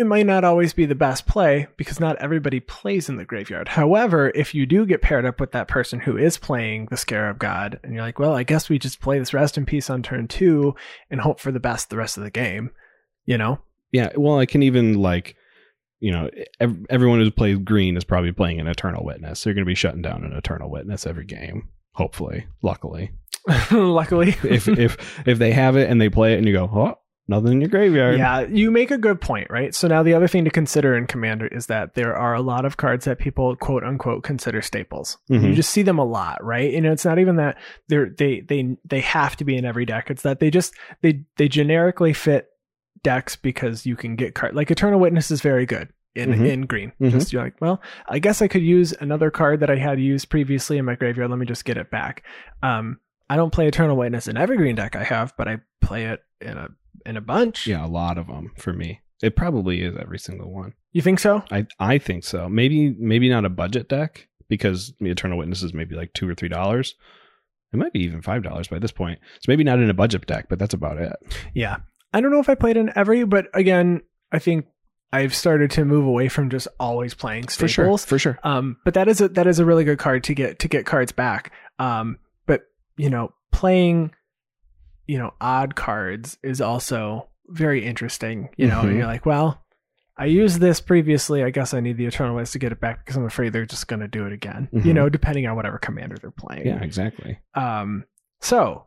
[0.00, 3.68] it might not always be the best play because not everybody plays in the graveyard.
[3.68, 7.38] However, if you do get paired up with that person who is playing the Scarab
[7.38, 10.02] God, and you're like, well, I guess we just play this rest in peace on
[10.02, 10.74] turn two
[11.10, 12.70] and hope for the best the rest of the game,
[13.26, 13.58] you know?
[13.92, 15.36] Yeah, well, I can even like,
[15.98, 19.44] you know, ev- everyone who plays green is probably playing an Eternal Witness.
[19.44, 21.68] They're going to be shutting down an Eternal Witness every game.
[21.92, 23.10] Hopefully, luckily,
[23.70, 24.36] Luckily.
[24.44, 26.94] if if if they have it and they play it and you go, oh,
[27.30, 28.18] nothing in your graveyard.
[28.18, 29.74] Yeah, you make a good point, right?
[29.74, 32.64] So now the other thing to consider in Commander is that there are a lot
[32.66, 35.16] of cards that people quote unquote consider staples.
[35.30, 35.44] Mhm.
[35.48, 36.70] You just see them a lot, right?
[36.70, 37.56] You know, it's not even that
[37.88, 40.10] they're they they they have to be in every deck.
[40.10, 42.48] It's that they just they they generically fit
[43.02, 45.88] decks because you can get card like Eternal Witness is very good.
[46.16, 46.48] In, Mhm.
[46.50, 47.12] in green, Mhm.
[47.12, 50.28] just you're like, well, I guess I could use another card that I had used
[50.28, 51.30] previously in my graveyard.
[51.30, 52.24] Let me just get it back.
[52.64, 52.98] Um,
[53.30, 56.20] I don't play Eternal Witness in every green deck I have, but I play it
[56.40, 56.70] in a
[57.06, 57.66] in a bunch.
[57.66, 59.00] yeah, a lot of them for me.
[59.22, 60.72] It probably is every single one.
[60.92, 61.44] You think so?
[61.50, 62.48] I I think so.
[62.48, 66.34] Maybe maybe not a budget deck because the Eternal Witness is maybe like two or
[66.34, 66.94] three dollars.
[67.72, 69.18] It might be even five dollars by this point.
[69.40, 71.12] So maybe not in a budget deck, but that's about it.
[71.54, 71.76] Yeah.
[72.12, 74.00] I don't know if I played in every, but again,
[74.32, 74.66] I think
[75.12, 77.84] I've started to move away from just always playing For sure.
[77.84, 78.04] staples.
[78.04, 78.38] For sure.
[78.42, 80.86] Um, but that is a that is a really good card to get to get
[80.86, 81.52] cards back.
[81.78, 82.62] Um, but
[82.96, 84.12] you know, playing
[85.10, 88.48] you know odd cards is also very interesting.
[88.56, 88.96] You know, Mhm.
[88.96, 89.64] you're like, well,
[90.16, 91.42] I used this previously.
[91.42, 93.66] I guess I need the Eternal Witness to get it back because I'm afraid they're
[93.66, 94.68] just going to do it again.
[94.72, 94.94] You Mhm.
[94.94, 96.66] know, depending on whatever commander they're playing.
[96.66, 97.38] Yeah, exactly.
[97.54, 98.04] Um.
[98.40, 98.84] So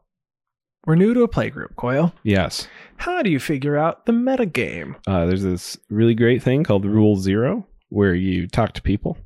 [0.85, 2.13] we're new to a playgroup, Coil.
[2.23, 2.67] Yes.
[2.97, 4.95] How do you figure out the metagame?
[5.07, 9.17] Uh, there's this really great thing called Rule Zero, where you talk to people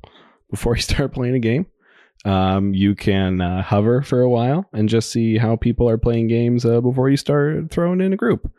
[0.50, 1.66] before you start playing a game.
[2.24, 6.28] Um, you can uh, hover for a while and just see how people are playing
[6.28, 8.50] games uh, before you start throwing in a group.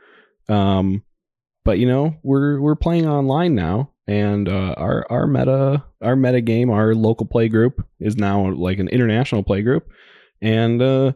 [0.48, 1.04] Um,
[1.66, 6.42] but you know, we're we're playing online now, and uh, our our meta our meta
[6.42, 9.90] game, our local play group is now like an international play group,
[10.42, 11.12] and uh,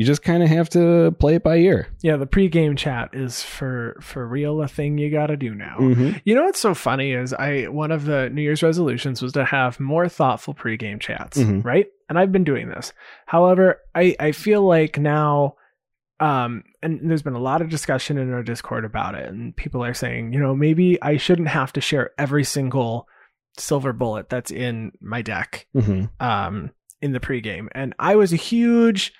[0.00, 1.88] you just kind of have to play it by ear.
[2.00, 5.76] Yeah, the pregame chat is for for real a thing you got to do now.
[5.78, 6.12] Mm-hmm.
[6.24, 9.44] You know what's so funny is I one of the New Year's resolutions was to
[9.44, 11.62] have more thoughtful pregame chats, Mhm.
[11.62, 11.86] right?
[12.08, 12.94] And I've been doing this.
[13.26, 15.56] However, I I feel like now
[16.18, 19.84] um and there's been a lot of discussion in our Discord about it and people
[19.84, 23.06] are saying, you know, maybe I shouldn't have to share every single
[23.58, 26.04] silver bullet that's in my deck Mm-hmm.
[26.26, 26.70] um
[27.02, 27.68] in the pregame.
[27.72, 29.12] And I was a huge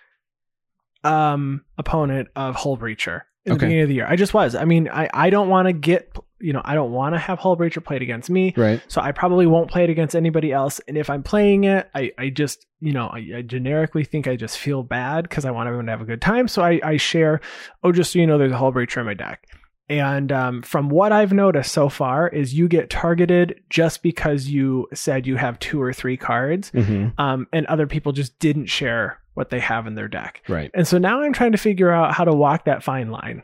[1.05, 3.67] um opponent of Hull Breacher in the Okay.
[3.67, 4.07] beginning of the year.
[4.09, 4.55] I just was.
[4.55, 7.39] I mean, I I don't want to get you know, I don't want to have
[7.39, 8.55] Hull Breacher played against me.
[8.57, 8.81] Right.
[8.89, 10.81] So I probably won't play it against anybody else.
[10.89, 14.37] And if I'm playing it, I, I just, you know, I, I generically think I
[14.37, 16.49] just feel bad because I want everyone to have a good time.
[16.49, 17.43] So I, I share,
[17.85, 19.47] oh, just so you know, there's a Hull Breacher in my deck.
[19.91, 24.87] And um, from what I've noticed so far is you get targeted just because you
[24.95, 27.21] said you have two or three cards, Mm-hmm.
[27.21, 30.43] um, and other people just didn't share what they have in their deck.
[30.49, 30.71] Right.
[30.75, 33.43] And so now I'm trying to figure out how to walk that fine line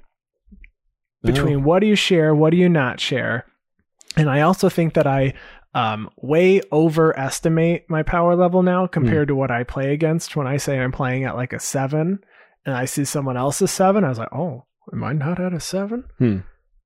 [1.24, 1.32] Oh.
[1.32, 3.44] between what do you share, what do you not share.
[4.16, 5.34] And I also think that I
[5.74, 8.66] um, way overestimate my power level Hmm.
[8.66, 10.36] now compared to what I play against.
[10.36, 12.20] When I say I'm playing at like a seven
[12.64, 15.60] and I see someone else's seven, I was like, oh, am I not at a
[15.60, 16.04] seven?
[16.18, 16.38] Hmm.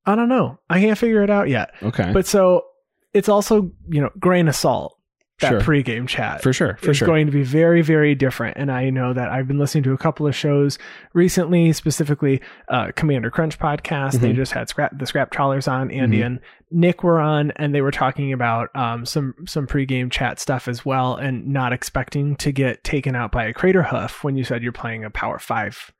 [0.06, 0.58] I don't know.
[0.68, 1.70] I can't figure it out yet.
[1.82, 2.10] Okay.
[2.12, 2.64] But so
[3.12, 4.96] it's also, you know, grain of salt,
[5.40, 5.60] that Sure.
[5.60, 6.76] pregame chat for sure.
[6.80, 7.06] For is sure.
[7.06, 8.56] going to be very, very different.
[8.58, 10.78] And I know that I've been listening to a couple of shows
[11.14, 14.20] recently, specifically uh, Commander Crunch podcast.
[14.20, 14.36] They Mhm.
[14.36, 15.90] just had scrap the scrap trawlers on.
[15.90, 16.26] Andy Mhm.
[16.26, 20.68] and Nick were on, and they were talking about um, some some pregame chat stuff
[20.68, 24.44] as well, and not expecting to get taken out by a crater hoof when you
[24.44, 25.90] said you're playing a Power Five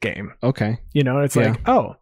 [0.00, 0.32] game.
[0.42, 0.78] okay.
[0.92, 1.50] You know, it's Yeah.
[1.50, 1.96] like, oh,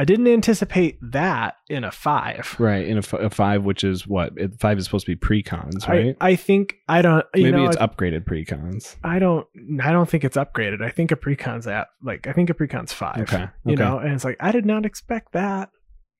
[0.00, 2.54] I didn't anticipate that in a five.
[2.60, 2.86] Right.
[2.86, 5.88] In a, f- a five, which is what it, five is supposed to be precons,
[5.88, 6.16] I, right?
[6.20, 7.26] I think I don't.
[7.34, 8.94] You Maybe know, it's it- upgraded precons.
[9.02, 9.44] I don't
[9.82, 10.82] I don't think it's upgraded.
[10.82, 13.18] I think a precon's at like I think a precon's five.
[13.22, 13.48] Okay.
[13.66, 15.70] You know, and it's like I did not expect that.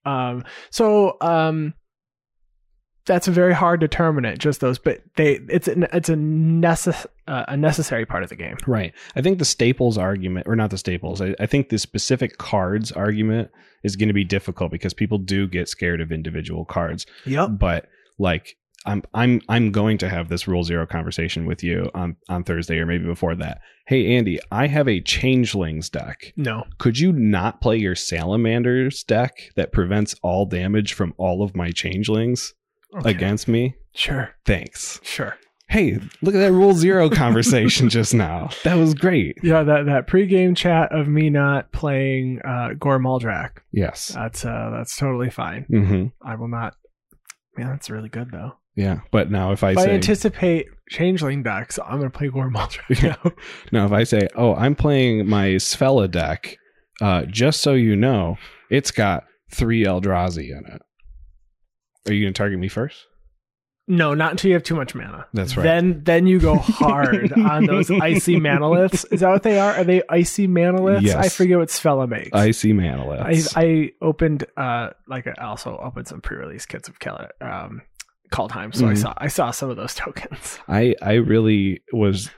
[0.04, 1.74] Um so um
[3.06, 7.44] that's a very hard determinant, just those, but they it's an it's a necess- uh,
[7.48, 8.56] a necessary part of the game.
[8.66, 8.92] Right.
[9.14, 12.90] I think the staples argument, or not the staples, I, I think the specific cards
[12.92, 13.50] argument
[13.84, 17.06] is going to be difficult because people do get scared of individual cards.
[17.26, 17.50] Yep.
[17.58, 17.86] But
[18.18, 22.44] like, I'm I'm I'm going to have this rule zero conversation with you on on
[22.44, 23.60] Thursday or maybe before that.
[23.86, 26.32] Hey Andy, I have a changelings deck.
[26.36, 26.64] No.
[26.78, 31.70] Could you not play your salamanders deck that prevents all damage from all of my
[31.72, 32.54] changelings
[32.96, 33.10] Okay.
[33.10, 33.74] against me?
[33.94, 34.30] Sure.
[34.46, 35.00] Thanks.
[35.02, 35.36] Sure.
[35.68, 38.48] Hey, look at that rule zero conversation just now.
[38.64, 39.38] That was great.
[39.42, 43.58] Yeah, that that pregame chat of me not playing uh, Gor Muldrak.
[43.72, 44.08] Yes.
[44.08, 45.64] That's uh, that's totally fine.
[45.64, 46.74] hmm I will not.
[47.56, 48.52] Man, that's really good though.
[48.76, 49.00] Yeah.
[49.10, 52.78] But now if I If I say anticipate changeling decks, I'm gonna play Gor Muldrak.
[53.02, 53.16] Yeah.
[53.24, 53.32] now.
[53.72, 56.56] now if I say, oh, I'm playing my Svella deck,
[57.02, 58.38] uh, just so you know,
[58.70, 60.82] it's got three Eldrazi in it.
[62.08, 63.04] Are you gonna target me first?
[63.90, 65.26] No, not until you have too much mana.
[65.32, 65.62] That's right.
[65.64, 69.04] Then then you go hard on those icy manaliths.
[69.10, 69.72] Is that what they are?
[69.74, 71.00] Are they icy manaliths?
[71.02, 71.14] Yes.
[71.16, 72.30] I forget what Svella makes.
[72.34, 73.52] Icy I, Manaliths.
[73.56, 77.80] I opened uh like I also opened some pre-release kits of Keller um
[78.30, 78.98] Kaldheim, so I Mhm.
[78.98, 80.58] saw I saw some of those tokens.
[80.68, 82.30] I I really was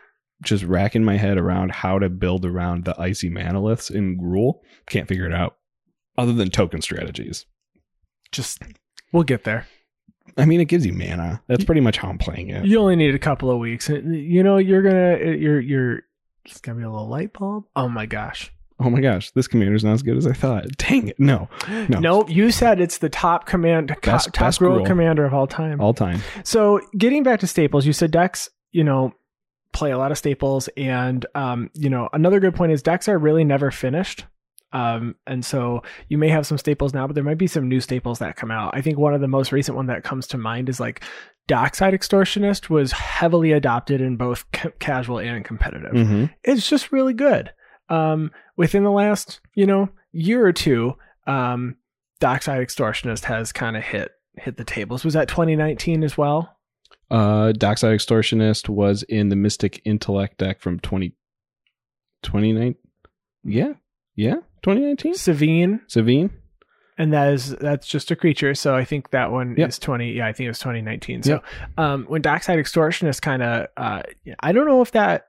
[0.43, 4.61] just racking my head around how to build around the icy manaliths in Gruul.
[4.87, 5.57] Can't figure it out.
[6.17, 7.45] Other than token strategies.
[8.31, 8.63] Just
[9.13, 9.67] we'll get there.
[10.37, 11.43] I mean, it gives you mana.
[11.47, 12.65] That's pretty much how I'm playing it.
[12.65, 13.89] You only need a couple of weeks.
[13.89, 16.03] You know you're gonna you're you're
[16.45, 17.65] it's gonna be a little light bulb.
[17.77, 18.53] Oh my gosh.
[18.83, 20.65] Oh my gosh, this commander's not as good as I thought.
[20.79, 21.21] Dang it.
[21.21, 21.49] No.
[21.69, 21.99] No.
[22.01, 25.81] Nope, you said it's the top command Best- top best commander of all time.
[25.83, 26.21] All time.
[26.45, 29.13] So getting back to staples, you said decks, you know,
[29.73, 33.19] play a lot of staples, and um, you know, another good point is decks are
[33.19, 34.25] really never finished.
[34.73, 37.81] Um, and so you may have some staples now, but there might be some new
[37.81, 38.77] staples that come out.
[38.77, 41.03] I think one of the most recent one that comes to mind is like
[41.49, 47.15] Dockside Extortionist was heavily adopted in both ca- casual and competitive hmm it's just really
[47.15, 47.53] good.
[47.89, 50.95] Um, within the last, you know, year or two,
[51.27, 51.77] um,
[52.21, 55.05] Dockside Extortionist has kind of hit hit the tables.
[55.05, 56.57] Was that 2019 as well?
[57.11, 61.13] Uh, Dockside Extortionist was in the Mystic Intellect deck from 20,
[62.23, 62.77] 29.
[63.43, 63.73] Yeah.
[64.15, 64.37] Yeah.
[64.63, 65.15] 2019.
[65.15, 66.31] Savine, Savine.
[66.99, 68.55] and that is that's just a creature.
[68.55, 69.69] So I think that one Yep.
[69.69, 70.13] is 20.
[70.13, 71.23] Yeah, I think it was 2019.
[71.23, 71.43] So
[71.79, 74.03] um, when Dockside Extortionist kind of, uh,
[74.41, 75.27] I don't know if that,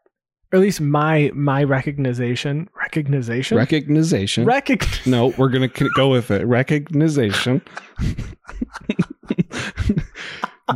[0.54, 4.46] or at least my my recognition, recognition, Recognition.
[4.46, 6.46] Recog- no, we're going to go with it.
[6.46, 7.62] Recognition.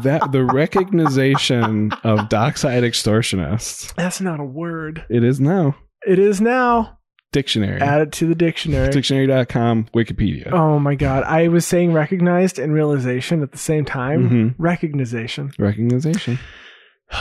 [0.04, 3.94] that the recognition of Dockside Extortionists.
[3.96, 5.06] That's not a word.
[5.10, 5.76] It is now.
[6.08, 6.95] It is now.
[7.36, 7.82] Dictionary.
[7.82, 8.90] Add it to the dictionary.
[8.94, 10.54] Dictionary.com, Wikipedia.
[10.54, 11.24] Oh my god.
[11.26, 14.30] I was saying recognized and realization at the same time.
[14.30, 14.56] Mhm.
[14.58, 15.52] Recognition.
[15.60, 16.40] Recognition.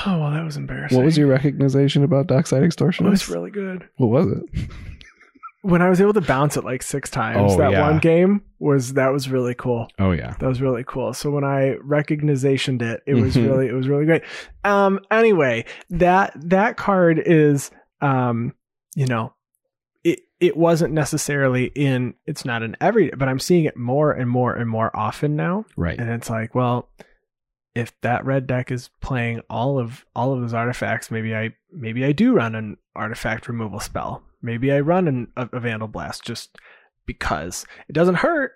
[0.07, 0.97] Oh well that was embarrassing.
[0.97, 3.11] What was your recognition about Dockside It Extortionists?
[3.11, 3.87] was really good.
[3.97, 4.71] what was it?
[5.61, 7.81] When I was able to bounce it like six times, Oh, that yeah.
[7.83, 9.89] one game was that was really cool.
[9.99, 10.37] Oh, yeah.
[10.39, 11.13] That was really cool.
[11.13, 13.47] So when I recognitioned it, it was Mhm.
[13.47, 14.23] really it was really great.
[14.65, 18.55] Um anyway, that that card is um
[18.97, 19.34] you know
[20.41, 24.55] it wasn't necessarily in it's not in every but I'm seeing it more and more
[24.55, 25.65] and more often now.
[25.77, 25.99] Right.
[25.99, 26.89] And it's like, well,
[27.75, 32.05] if that red deck is playing all of all of those artifacts, maybe I maybe
[32.05, 34.23] I do run an artifact removal spell.
[34.43, 36.57] Maybe I run an, a, a Vandal Blast just
[37.07, 38.53] because it doesn't hurt.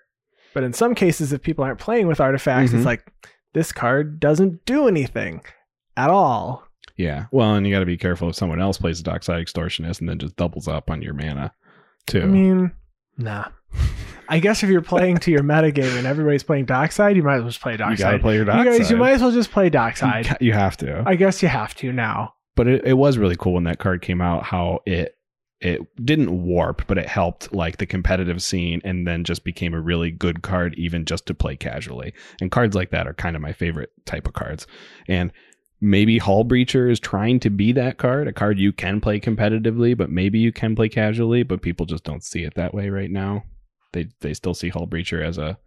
[0.53, 2.77] But in some cases, if people aren't playing with artifacts, Mhm.
[2.77, 3.05] it's like
[3.53, 5.41] this card doesn't do anything
[5.97, 6.63] at all.
[6.95, 7.25] Yeah.
[7.31, 10.09] Well, and you got to be careful if someone else plays a Dockside Extortionist and
[10.09, 11.53] then just doubles up on your mana,
[12.07, 12.21] too.
[12.21, 12.71] I mean,
[13.17, 13.45] nah.
[14.31, 17.41] I guess if you're playing to your metagame and everybody's playing Dockside, you might as
[17.41, 18.73] well just play you got to play your Dockside.
[18.73, 20.25] You guys, you might as well just play You Dockside.
[20.25, 21.03] ca- you have to.
[21.05, 22.33] I guess you have to now.
[22.55, 25.15] but it, it was really cool when that card came out how it
[25.61, 29.81] it didn't warp but it helped like the competitive scene and then just became a
[29.81, 33.41] really good card even just to play casually and cards like that are kind of
[33.41, 34.65] my favorite type of cards
[35.09, 35.33] and
[35.81, 39.95] maybe hull breacher is trying to be that card a card you can play competitively
[39.97, 43.11] but maybe you can play casually but people just don't see it that way right
[43.11, 43.43] now
[43.93, 45.57] they they still see hull breacher as a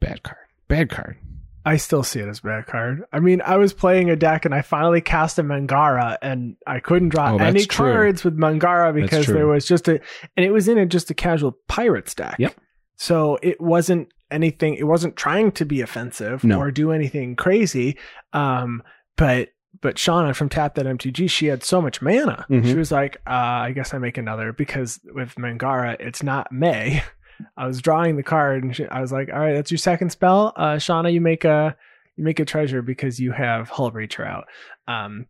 [0.00, 0.38] bad card
[0.68, 1.16] bad card
[1.64, 3.04] I still see it as a bad card.
[3.12, 6.80] I mean, I was playing a deck and I finally cast a Mangara and I
[6.80, 7.92] couldn't draw Oh, any true.
[7.92, 10.00] cards with Mangara because there was just a,
[10.36, 12.34] and it was in a, just a casual pirates deck.
[12.40, 12.56] Yep.
[12.96, 16.58] So it wasn't anything, it wasn't trying to be offensive No.
[16.58, 17.96] or do anything crazy.
[18.32, 18.82] Um,
[19.16, 19.50] but,
[19.80, 22.46] but Shauna from Tap That MTG, she had so much mana.
[22.48, 22.64] Mhm.
[22.64, 27.02] She was like, uh, I guess I make another because with Mangara, it's not May.
[27.56, 30.10] I was drawing the card and she, I was like, all right, that's your second
[30.10, 30.52] spell.
[30.56, 31.76] Uh, Shauna, you make a,
[32.16, 34.44] you make a treasure because you have Hull Breacher out.
[34.86, 35.26] Um,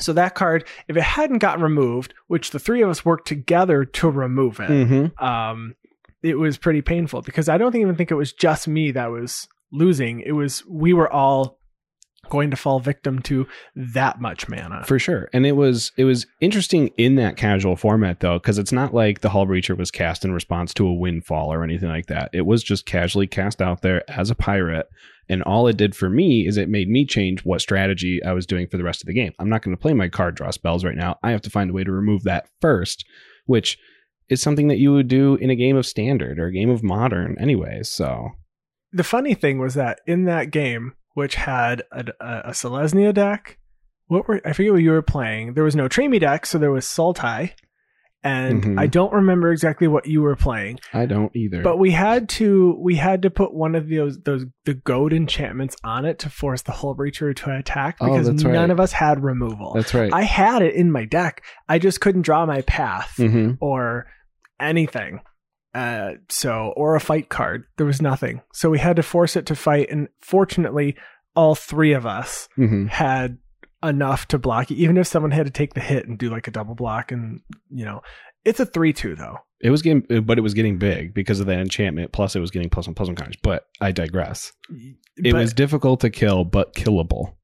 [0.00, 3.84] so that card, if it hadn't gotten removed, which the three of us worked together
[3.84, 5.24] to remove it, mm-hmm.
[5.24, 5.74] um,
[6.22, 9.46] it was pretty painful because I don't even think it was just me that was
[9.70, 10.20] losing.
[10.20, 11.58] It was we were all
[12.28, 14.84] going to fall victim to that much mana.
[14.84, 18.72] for sure and it was it was interesting in that casual format though because it's
[18.72, 22.06] not like the hull breacher was cast in response to a windfall or anything like
[22.06, 24.88] that it was just casually cast out there as a pirate
[25.28, 28.46] And all it did for me is it made me change what strategy I was
[28.46, 29.32] doing for the rest of the game.
[29.38, 31.16] I'm not going to play my card draw spells right now.
[31.22, 33.06] I have to find a way to remove that first,
[33.46, 33.78] which
[34.28, 36.82] is something that you would do in a game of standard or a game of
[36.82, 37.90] modern, anyways.
[37.90, 38.32] So
[38.92, 43.58] the funny thing was that in that game, which had a, a, a Selesnya deck,
[44.08, 45.54] what were I forget what you were playing.
[45.54, 47.52] There was no Trimi deck, so there was Sultai,
[48.22, 48.78] and Mhm.
[48.80, 50.78] I don't remember exactly what you were playing.
[50.92, 51.62] I don't either.
[51.62, 55.76] But we had to we had to put one of those those the goad enchantments
[55.84, 58.70] on it to force the hull breacher to attack Oh, because that's none right.
[58.70, 59.72] of us had removal.
[59.74, 60.12] that's right.
[60.12, 61.42] I had it in my deck.
[61.68, 64.06] I just couldn't draw my path hmm or
[64.60, 65.20] anything.
[65.74, 67.64] Uh, so or a fight card.
[67.76, 68.42] There was nothing.
[68.52, 70.96] So we had to force it to fight, and fortunately,
[71.34, 73.38] all three of us hmm had
[73.82, 74.76] enough to block it.
[74.76, 77.40] Even if someone had to take the hit and do like a double block, and
[77.70, 78.02] you know,
[78.44, 79.38] it's a three-two though.
[79.60, 82.12] It was getting, but it was getting big because of that enchantment.
[82.12, 83.36] Plus, it was getting plus one plus one counters.
[83.42, 84.52] But I digress.
[85.16, 87.34] It But was difficult to kill, but killable.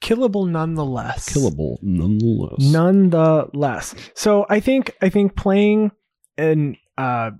[0.00, 1.28] killable nonetheless.
[1.28, 2.60] Killable nonetheless.
[2.72, 3.94] nonetheless.
[4.14, 5.92] So I think I think playing
[6.36, 7.32] and uh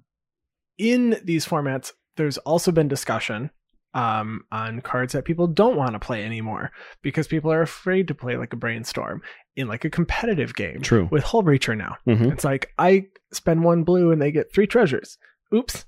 [0.79, 3.51] in these formats, there's also been discussion
[3.95, 6.73] um on cards that people don't want to play anymore
[7.03, 9.23] because people are afraid to play like a brainstorm
[9.55, 11.09] in like a competitive game True.
[11.13, 11.97] with Hull Breacher now.
[12.05, 15.17] hmm It's like I spend one blue and they get three treasures.
[15.55, 15.85] Oops.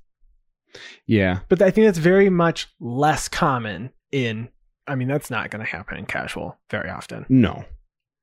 [1.07, 1.41] Yeah.
[1.49, 4.51] But I think that's very much less common in
[4.87, 7.27] I mean that's not going to happen in casual very often.
[7.29, 7.65] No.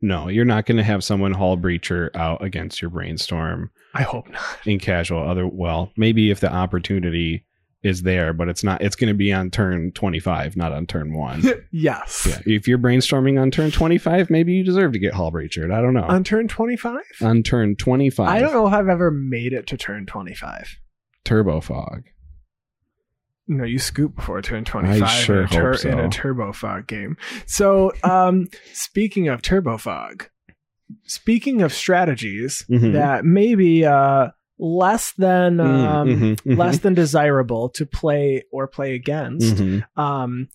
[0.03, 4.29] No, you're not going to have someone hull breacher out against your brainstorm I hope
[4.29, 4.41] not.
[4.65, 5.23] in casual.
[5.23, 7.45] Other well, maybe if the opportunity
[7.83, 8.81] is there, but it's not.
[8.81, 11.41] It's going to be on turn 25, not on turn one.
[11.71, 12.27] yes.
[12.29, 12.39] yeah.
[12.45, 15.73] If you're brainstorming on turn 25, maybe you deserve to get haul breachered.
[15.73, 16.03] I don't know.
[16.03, 17.01] On turn 25?
[17.21, 20.77] on turn 25, I don't know if I've ever made it to turn 25.
[21.23, 22.03] turbo fog.
[23.47, 25.89] No, you scoop before turn 25 I sure in, a tur- so.
[25.89, 27.17] in a Turbo Fog game.
[27.45, 30.29] So, um, speaking of Turbo Fog,
[31.03, 32.93] speaking of strategies Mhm.
[32.93, 34.29] that may be uh,
[34.59, 39.83] less than um, Mm, mhm, mhm, less than desirable to play or play against, mhm.
[39.97, 40.47] um,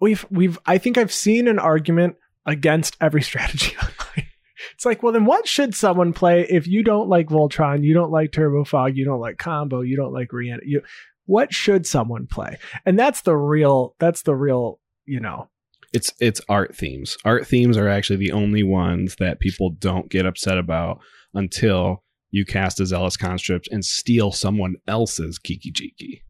[0.00, 4.26] we've we've I think I've seen an argument against every strategy online.
[4.74, 8.10] It's like, well, then what should someone play if you don't like Voltron, you don't
[8.10, 10.80] like Turbo Fog, you don't like Combo, you don't like Rean, you
[11.26, 12.56] what should someone play?
[12.84, 15.48] And that's the real that's the real, you know.
[15.92, 17.16] It's it's art themes.
[17.24, 20.98] Art themes are actually the only ones that people don't get upset about
[21.34, 26.22] until you cast a zealous conscript and steal someone else's Kiki Jiki.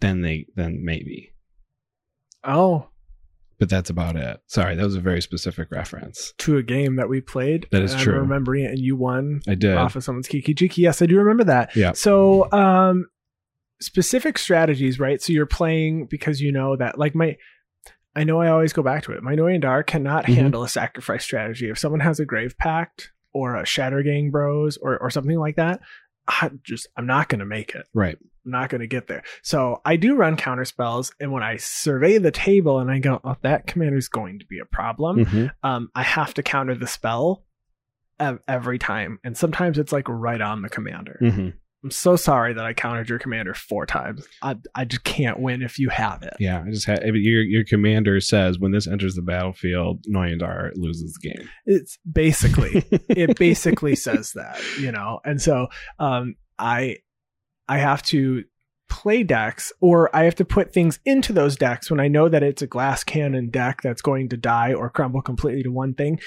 [0.00, 1.32] Then they then maybe.
[2.44, 2.88] Oh,
[3.58, 4.38] But that's about it.
[4.46, 6.32] Sorry, that was a very specific reference.
[6.38, 7.66] to a game that we played.
[7.72, 8.14] That is and true.
[8.14, 9.74] I'm remembering it and you won I did.
[9.76, 10.78] off of someone's Kiki Jiki.
[10.78, 11.74] Yes, I do remember that.
[11.76, 11.92] Yeah.
[11.92, 13.06] So, um,
[13.80, 15.20] specific strategies, right?
[15.22, 17.36] So you're playing because you know that, like my,
[18.14, 19.22] I know I always go back to it.
[19.22, 20.34] My Noyan Dar cannot Mhm.
[20.34, 21.68] handle a sacrifice strategy.
[21.68, 25.56] If someone has a Grave Pact or a Shatter Gang Bros or or something like
[25.56, 25.80] that,
[26.26, 27.86] I just I'm not going to make it.
[27.92, 28.16] Right.
[28.44, 29.22] I'm not going to get there.
[29.42, 33.20] So I do run counter spells, and when I survey the table and I go,
[33.24, 35.52] "Oh, that commander's going to be a problem," Mhm.
[35.62, 37.44] um, I have to counter the spell
[38.48, 41.18] every time, and sometimes it's like right on the commander.
[41.20, 41.52] Mhm.
[41.84, 44.26] I'm so sorry that I countered your commander four times.
[44.42, 46.34] I I just can't win if you have it.
[46.40, 50.72] Yeah, I just had your your commander says when this enters the battlefield, Noyan Dar
[50.74, 51.48] loses the game.
[51.64, 55.20] It's basically it basically says that, you know.
[55.24, 55.68] And so
[55.98, 56.96] um I
[57.68, 58.44] I have to
[58.88, 62.42] play decks or I have to put things into those decks when I know that
[62.42, 66.20] it's a glass cannon deck that's going to die or crumble completely to one thing.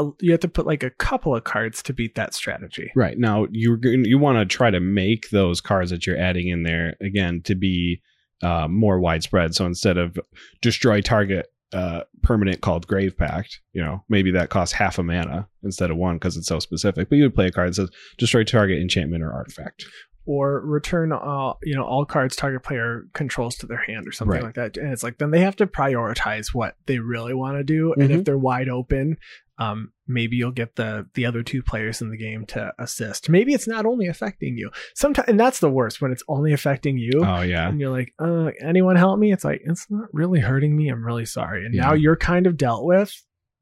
[0.00, 2.90] Uh, You have to put like a couple of cards to beat that strategy.
[2.96, 6.48] Right now, you're going you want to try to make those cards that you're adding
[6.48, 8.00] in there again to be
[8.42, 9.54] uh, more widespread.
[9.54, 10.18] So instead of
[10.62, 15.46] destroy target uh, permanent called Grave Pact, you know, maybe that costs half a mana
[15.62, 17.08] instead of one because it's so specific.
[17.08, 19.84] But you would play a card that says destroy target enchantment or artifact.
[20.26, 24.34] or return all you know all cards target player controls to their hand or something
[24.34, 24.44] Right.
[24.44, 27.64] like that and it's like then they have to prioritize what they really want to
[27.64, 28.18] do and Mhm.
[28.18, 29.16] if they're wide open
[29.60, 33.28] um maybe you'll get the the other two players in the game to assist.
[33.28, 34.70] Maybe it's not only affecting you.
[34.96, 38.12] Sometimes and that's the worst when it's only affecting you Oh yeah, and you're like
[38.18, 39.32] uh anyone help me?
[39.32, 40.88] It's like it's not really hurting me.
[40.88, 41.64] I'm really sorry.
[41.66, 43.12] And now you're kind of dealt with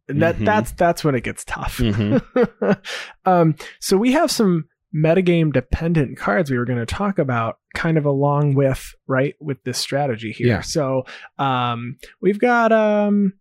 [0.08, 0.46] and that Mhm.
[0.46, 1.78] that's that's when it gets tough.
[1.78, 2.78] Mhm.
[3.26, 7.98] um, so we have some metagame dependent cards we were going to talk about kind
[7.98, 10.46] of along with right with this strategy here.
[10.46, 10.60] Yeah.
[10.62, 11.04] so
[11.38, 13.34] um, we've got um,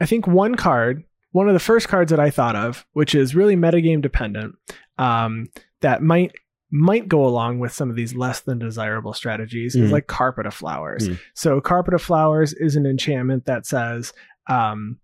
[0.00, 1.04] i think one card
[1.36, 4.54] one of the first cards that i thought of which is really metagame dependent
[4.98, 5.46] um,
[5.82, 6.32] that might
[6.70, 9.92] might go along with some of these less than desirable strategies is Mhm.
[9.92, 11.08] like Carpet of Flowers.
[11.08, 11.18] Mhm.
[11.34, 14.12] So Carpet of Flowers is an enchantment that says
[14.48, 14.98] um,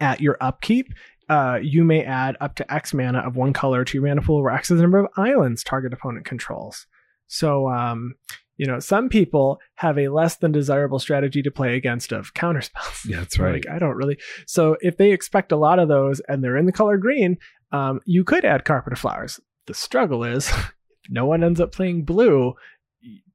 [0.00, 0.92] at your upkeep,
[1.28, 4.42] uh, you may add up to X mana of one color to your mana pool
[4.42, 6.86] where X is the number of islands target opponent controls.
[7.28, 8.14] So, um,
[8.56, 13.06] you know, some people have a less than desirable strategy to play against of counterspells.
[13.06, 13.54] Yeah, that's right.
[13.54, 14.18] Like, I don't really.
[14.46, 17.38] So, if they expect a lot of those and they're in the color green,
[17.72, 19.40] um, you could add Carpet of Flowers.
[19.66, 20.74] The struggle is, if
[21.10, 22.54] no one ends up playing blue.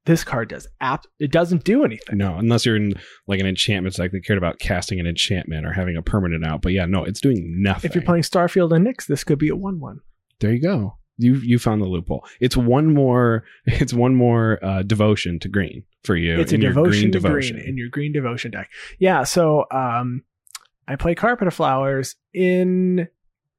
[0.06, 1.04] This card does app.
[1.18, 2.16] It doesn't do anything.
[2.16, 2.94] No, unless you're in
[3.26, 6.62] like an enchantment deck that cared about casting an enchantment or having a permanent out.
[6.62, 7.90] But yeah, no, it's doing nothing.
[7.90, 10.00] If you're playing Starfield and Nyx, this could be a one-one.
[10.40, 10.96] there you go.
[11.18, 12.24] You you found the loophole.
[12.40, 13.44] It's one more.
[13.66, 16.38] It's one more uh, devotion to green for you.
[16.40, 17.56] it's a your devotion green to devotion.
[17.56, 18.70] green in your green devotion deck.
[18.98, 20.22] Yeah, so um,
[20.86, 23.08] I play Carpet of Flowers in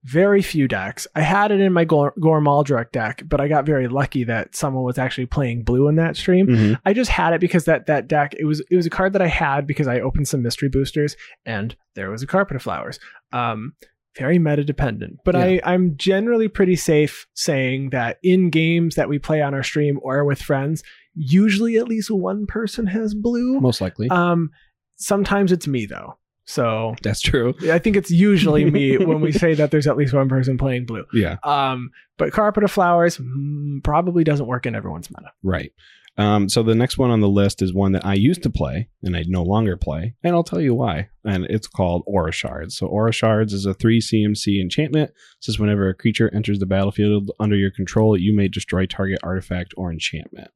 [0.06, 1.06] very few decks.
[1.14, 4.56] I had it in my Gor- Gorm Aldrich deck, but I got very lucky that
[4.56, 6.48] someone was actually playing blue in that stream.
[6.48, 6.80] Mhm.
[6.86, 9.22] I just had it because that that deck it was it was a card that
[9.22, 12.98] I had because I opened some mystery boosters and there was a Carpet of Flowers.
[13.34, 13.74] Um,
[14.20, 19.18] very meta dependent, but I I'm generally pretty safe saying that in games that we
[19.18, 20.84] play on our stream or with friends,
[21.16, 23.60] usually at least one person has blue.
[23.60, 24.52] Most likely, Um,
[24.98, 26.18] sometimes it's me though.
[26.46, 27.54] So that's true.
[27.72, 30.88] I think it's usually me when we say that there's at least one person playing
[30.88, 31.06] blue.
[31.14, 35.32] Yeah, Um, but Carpet of Flowers mm, probably doesn't work in everyone's meta.
[35.44, 35.72] right.
[36.20, 38.90] Um, so the next one on the list is one that I used to play
[39.02, 41.08] and I no longer play, and I'll tell you why.
[41.24, 42.76] And it's called Aura Shards.
[42.76, 45.12] So Aura Shards is a three CMC enchantment.
[45.12, 49.20] It says whenever a creature enters the battlefield under your control, you may destroy target
[49.24, 50.52] artifact or enchantment.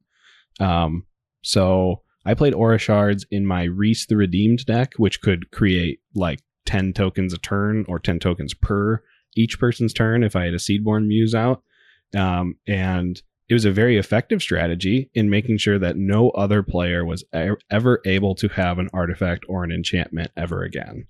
[0.60, 1.06] Um,
[1.40, 6.40] so I played Aura Shards in my Rhys the Redeemed deck, which could create like
[6.66, 9.02] 10 tokens a turn or 10 tokens per
[9.34, 11.62] each person's turn if I had a Seedborn Muse out.
[12.14, 17.04] Um, and it was a very effective strategy in making sure that no other player
[17.04, 17.24] was
[17.70, 21.06] ever able to have an artifact or an enchantment ever again.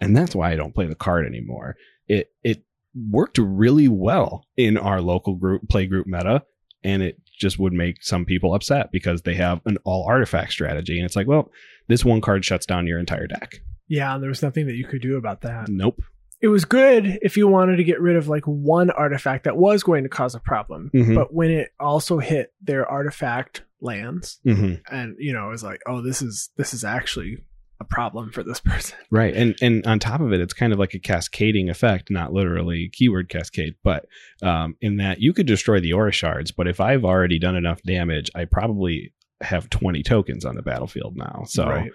[0.00, 1.76] And that's why I don't play the card anymore.
[2.06, 2.64] It it
[3.10, 6.44] worked really well in our local group play group meta,
[6.84, 10.98] and it just would make some people upset because they have an all artifact strategy.
[10.98, 11.50] And it's like, well,
[11.88, 13.60] this one card shuts down your entire deck.
[13.88, 15.68] Yeah, and there was nothing that you could do about that.
[15.68, 16.00] Nope.
[16.44, 19.82] It was good if you wanted to get rid of like one artifact that was
[19.82, 20.90] going to cause a problem.
[20.92, 21.14] Mhm.
[21.14, 25.80] But when it also hit their artifact lands hmm and you know, it was like,
[25.86, 27.38] oh, this is this is actually
[27.80, 28.98] a problem for this person.
[29.10, 29.34] Right.
[29.34, 32.90] And and on top of it, it's kind of like a cascading effect, not literally
[32.92, 34.04] keyword cascade, but
[34.42, 37.82] um, in that you could destroy the aura shards, but if I've already done enough
[37.84, 41.44] damage, I probably have 20 tokens on the battlefield now.
[41.46, 41.90] So Right.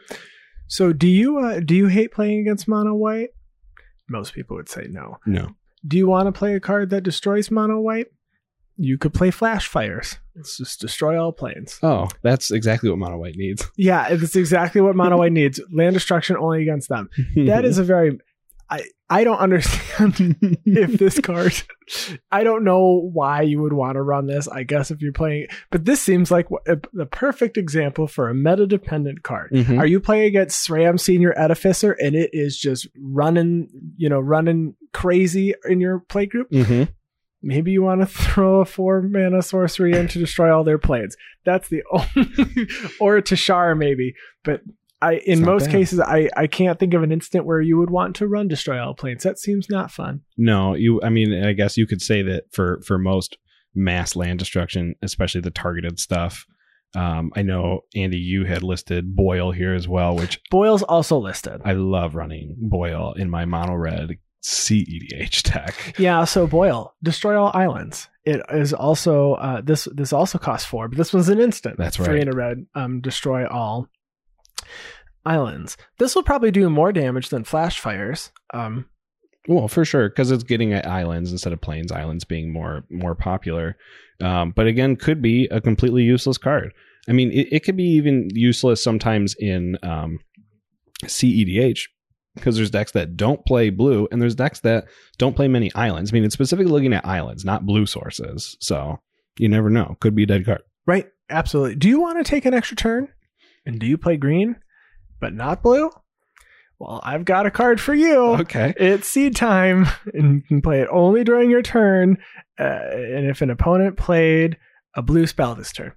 [0.65, 3.29] So do you uh, do you hate playing against mono white?
[4.09, 5.17] Most people would say no.
[5.25, 5.49] no.
[5.87, 8.07] Do you want to play a card that destroys mono white?
[8.81, 10.17] You could play flash fires.
[10.35, 11.79] It's just destroy all plains.
[11.83, 13.69] Oh, that's exactly what mono white needs.
[13.75, 15.59] Yeah, it's exactly what mono white needs.
[15.73, 17.09] Land destruction only against them.
[17.35, 18.19] That is a very
[18.69, 21.53] I I don't understand if this card
[22.31, 24.47] I don't know why you would want to run this.
[24.47, 28.67] I guess if you're playing but this seems like the perfect example for a meta
[28.67, 29.51] dependent card.
[29.51, 29.79] Mhm.
[29.79, 34.75] Are you playing against Sram Senior Edificer and it is just running, you know, running
[34.93, 36.51] crazy in your play group?
[36.51, 36.89] Mhm.
[37.41, 41.15] Maybe you want to throw a four mana sorcery in to destroy all their plains.
[41.45, 42.67] That's the only,
[42.99, 44.13] or a Tashar maybe.
[44.43, 44.61] But
[45.01, 45.71] I, in most bad.
[45.71, 48.83] cases, I, I can't think of an instant where you would want to run destroy
[48.83, 49.23] all planes.
[49.23, 50.21] That seems not fun.
[50.37, 51.01] No, you.
[51.01, 53.37] I mean, I guess you could say that for for most
[53.73, 56.45] mass land destruction, especially the targeted stuff.
[56.95, 61.61] Um, I know Andy, you had listed Boil here as well, which Boil's also listed.
[61.63, 65.95] I love running Boil in my mono red CEDH deck.
[65.99, 68.09] Yeah, so Boyle, destroy all islands.
[68.25, 71.77] It is also uh, this this also costs four, but this one's an instant.
[71.77, 72.05] That's right.
[72.05, 72.65] Three in a red.
[72.75, 73.87] Um, destroy all
[75.25, 75.77] islands.
[75.97, 78.31] This will probably do more damage than flash fires.
[78.53, 78.85] Um,
[79.47, 81.91] Well, for sure, because it's getting at islands instead of plains.
[81.91, 83.77] Islands being more more popular,
[84.21, 86.73] um, but again, could be a completely useless card.
[87.07, 90.19] I mean, it, it could be even useless sometimes in um,
[91.05, 91.87] CEDH
[92.35, 94.85] because there's decks that don't play blue, and there's decks that
[95.17, 96.11] don't play many islands.
[96.11, 98.55] I mean, it's specifically looking at islands, not blue sources.
[98.59, 98.99] So
[99.37, 99.97] you never know.
[99.99, 100.61] Could be a dead card.
[100.85, 101.75] right, absolutely.
[101.75, 103.07] Do you want to take an extra turn?
[103.65, 104.55] And do you play green,
[105.19, 105.89] but not blue?
[106.79, 108.17] Well, I've got a card for you.
[108.39, 108.73] Okay.
[108.77, 112.17] It's seed time, and you can play it only during your turn.
[112.57, 114.57] Uh, and if an opponent played
[114.95, 115.93] a blue spell this turn,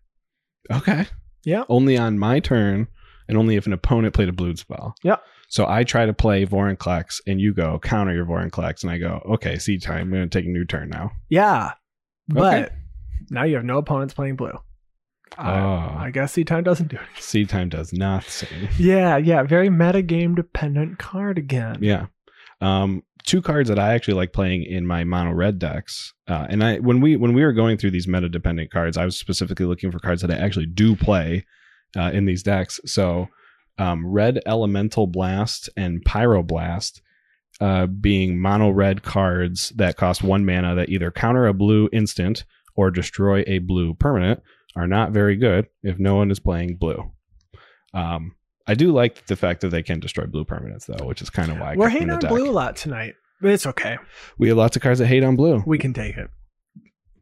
[0.71, 1.07] Okay.
[1.45, 1.65] Yeah.
[1.69, 2.89] Only on my turn,
[3.29, 4.95] and only if an opponent played a blue spell.
[5.03, 5.17] Yeah.
[5.49, 9.23] So I try to play Vorinclex, and you go counter your Vorinclex, and I go,
[9.35, 10.03] okay, seed time.
[10.03, 11.13] I'm going to take a new turn now.
[11.29, 11.73] yeah.
[12.29, 12.75] But Okay.
[13.31, 14.53] Now you have no opponents playing blue.
[15.39, 15.43] Oh.
[15.43, 17.23] I, I guess seed time doesn't do it.
[17.23, 18.69] Seed time does nothing.
[18.79, 21.79] Yeah, yeah, very meta game dependent card again.
[21.81, 22.07] Yeah.
[22.61, 26.13] Um, two cards that I actually like playing in my mono red decks.
[26.29, 29.05] Uh, and I when we when we were going through these meta dependent cards, I
[29.05, 31.45] was specifically looking for cards that I actually do play
[31.97, 32.81] uh, in these decks.
[32.85, 33.29] So
[33.79, 37.01] um, red elemental blast and pyroblast
[37.61, 42.45] uh, being mono red cards that cost one mana that either counter a blue instant
[42.75, 44.43] or destroy a blue permanent
[44.77, 47.11] are not very good if no one is playing blue.
[47.95, 48.35] Um,
[48.67, 51.51] I do like the fact that they can destroy blue permanents though, which is kind
[51.51, 52.31] of why I We're hating on deck.
[52.31, 53.99] blue a lot tonight, but it's okay.
[54.39, 55.63] We have lots of cards that hate on blue.
[55.67, 56.31] We can take it.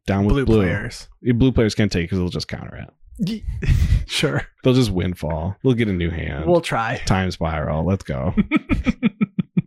[0.07, 0.62] Down with Blue, blue.
[0.62, 1.09] players.
[1.22, 3.42] Blue players can't take because they'll just counter it.
[4.07, 4.42] Sure.
[4.64, 5.55] They'll just windfall.
[5.62, 6.44] They'll get a new hand.
[6.46, 7.01] We'll try.
[7.07, 7.84] Time spiral.
[7.86, 8.34] Let's go.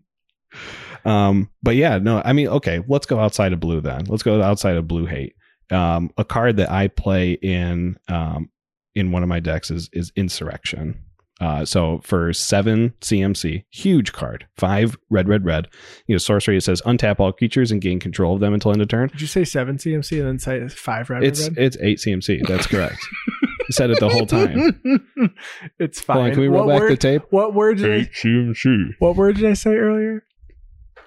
[1.06, 4.06] um, but yeah, no, I mean, okay, let's go outside of blue then.
[4.06, 5.36] Let's go outside of blue hate.
[5.72, 8.50] Um, a card that I play in um
[8.96, 11.00] in one of my decks is is insurrection.
[11.42, 15.68] Uh, so for seven CMC, huge card, five red, red, red.
[16.08, 16.56] You know, sorcery.
[16.58, 19.10] It says untap all creatures and gain control of them until end of turn.
[19.10, 21.24] Did you say seven CMC and then say five red?
[21.24, 21.58] It's red?
[21.58, 22.48] it's eight CMC.
[22.48, 22.98] That's correct.
[23.62, 24.80] I said it the whole time.
[25.80, 26.26] it's Hold fine.
[26.26, 27.22] on, can we roll what back word, the tape?
[27.32, 28.92] What word did I, CMC.
[29.00, 30.24] what word did I say earlier?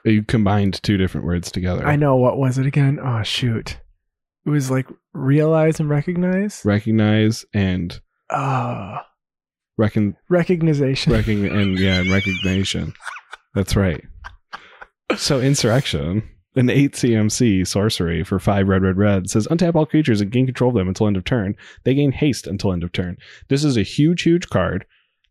[0.04, 1.86] You combined two different words together.
[1.86, 2.98] I know what was it again?
[3.02, 3.78] Oh shoot.
[4.47, 6.62] It was like realize and recognize.
[6.64, 9.03] Recognize and ah.
[9.03, 9.07] Oh,
[9.76, 11.12] reckon, recognition.
[11.12, 12.94] recogn, and yeah, and recognition.
[13.55, 14.05] That's right.
[15.16, 20.20] So insurrection, an eight CMC sorcery for five red, red, red says untap all creatures
[20.20, 21.55] and gain control of them until end of turn.
[21.84, 23.18] They gain haste until end of turn.
[23.49, 24.86] This is a huge, huge card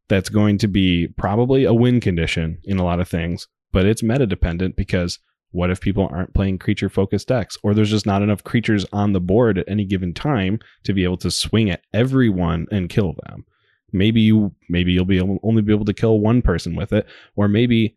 [0.07, 4.03] that's going to be probably a win condition in a lot of things, but it's
[4.03, 5.19] meta dependent because
[5.55, 7.57] what if people aren't playing creature focused decks?
[7.63, 11.05] Or there's just not enough creatures on the board at any given time to be
[11.05, 13.45] able to swing at everyone and kill them.
[13.93, 17.07] Maybe you maybe you'll be able, only be able to kill one person with it
[17.37, 17.95] or maybe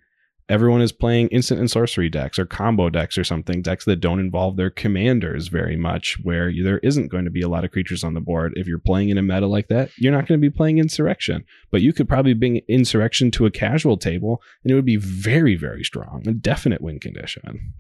[0.49, 4.20] everyone is playing instant and sorcery decks or combo decks or something decks that don't
[4.20, 8.03] involve their commanders very much where there isn't going to be a lot of creatures
[8.03, 8.53] on the board.
[8.57, 11.44] If you're playing in a meta like that you're not going to be playing insurrection
[11.70, 15.57] but you could probably bring insurrection to a casual table and it would be very
[15.57, 17.74] very strong a definite win condition.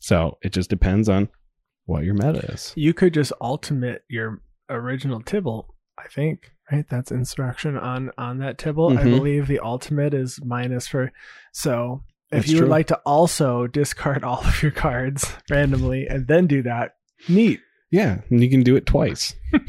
[0.00, 1.28] So it just depends on
[1.86, 2.72] what your meta is.
[2.76, 5.66] You could just ultimate your original Tibalt,
[5.98, 6.50] I think.
[6.72, 6.86] Right?
[6.88, 8.96] That's insurrection on on that Tibalt.
[8.98, 9.16] I Mhm.
[9.18, 11.12] believe the ultimate is minus for
[11.52, 12.02] so
[12.32, 12.66] if That's you true.
[12.66, 16.96] would like to also discard all of your cards randomly and then do that,
[17.28, 17.60] neat.
[17.90, 19.34] yeah and you can do it twice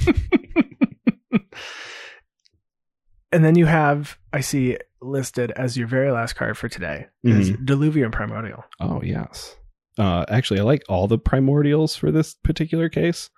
[3.31, 7.51] And then you have, I see listed as your very last card for today is
[7.51, 7.65] Mm-hmm.
[7.65, 8.63] Diluvian Primordial.
[8.79, 9.57] Oh yes.
[9.97, 13.29] Uh, actually, I like all the primordials for this particular case.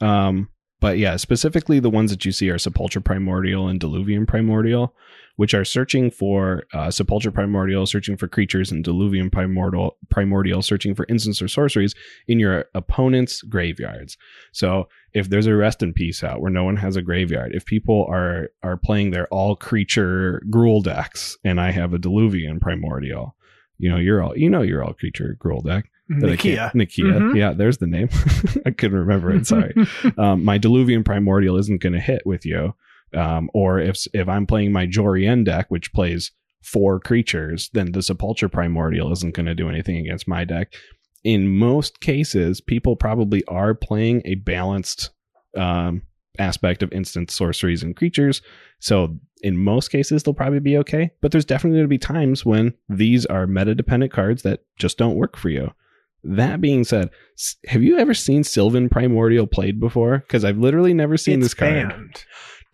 [0.00, 0.48] Um,
[0.82, 4.92] but yeah, specifically the ones that you see are Sepulchral Primordial and Diluvian Primordial,
[5.36, 11.06] which are searching for uh, Primordial, searching for creatures, and Diluvian Primordial, Primordial, searching for
[11.08, 11.94] instants or sorceries
[12.26, 14.18] in your opponent's graveyards.
[14.50, 17.64] So if there's a rest in peace out where no one has a graveyard, if
[17.64, 23.36] people are are playing their all creature Gruul decks, and I have a Diluvian Primordial,
[23.78, 25.91] you know you're all you know you're all creature Gruul deck.
[26.20, 26.72] Nikya.
[26.72, 27.18] Nikya.
[27.18, 27.36] Mhm.
[27.36, 28.08] Yeah, there's the name.
[28.66, 29.46] I couldn't remember it.
[29.46, 29.74] Sorry.
[30.18, 32.74] um, my Diluvian Primordial isn't going to hit with you.
[33.14, 36.32] Um, or if if I'm playing my Jorien deck, which plays
[36.62, 40.72] four creatures, then the Sepulchral Primordial isn't going to do anything against my deck.
[41.24, 45.10] In most cases, people probably are playing a balanced
[45.56, 46.02] um,
[46.38, 48.42] aspect of instant sorceries and creatures.
[48.80, 51.10] So in most cases, they'll probably be okay.
[51.20, 54.98] But there's definitely going to be times when these are meta dependent cards that just
[54.98, 55.70] don't work for you.
[56.24, 57.10] That being said,
[57.66, 60.18] have you ever seen Sylvan Primordial played before?
[60.18, 61.88] Because I've literally never seen it's this card.
[61.88, 62.24] banned.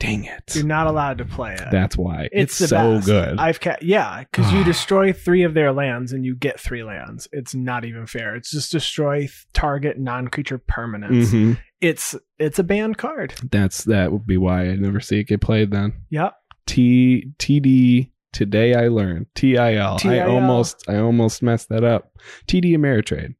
[0.00, 0.54] Dang it.
[0.54, 1.64] You're not allowed to play it.
[1.72, 2.28] That's why.
[2.30, 3.06] it's, It's, so best.
[3.06, 3.38] good.
[3.38, 7.26] I've ca- yeah, because you destroy three of their lands and you get three lands.
[7.32, 8.36] It's not even fair.
[8.36, 11.32] It's just destroy target non-creature permanents.
[11.32, 11.58] Mhm.
[11.80, 13.34] It's it's a banned card.
[13.50, 15.94] That's that would be why I never see it get played then.
[16.10, 16.32] Yep.
[16.66, 19.26] T TD today I learned.
[19.34, 19.98] TIL.
[20.04, 22.12] I almost I almost messed that up.
[22.46, 23.34] TD Ameritrade.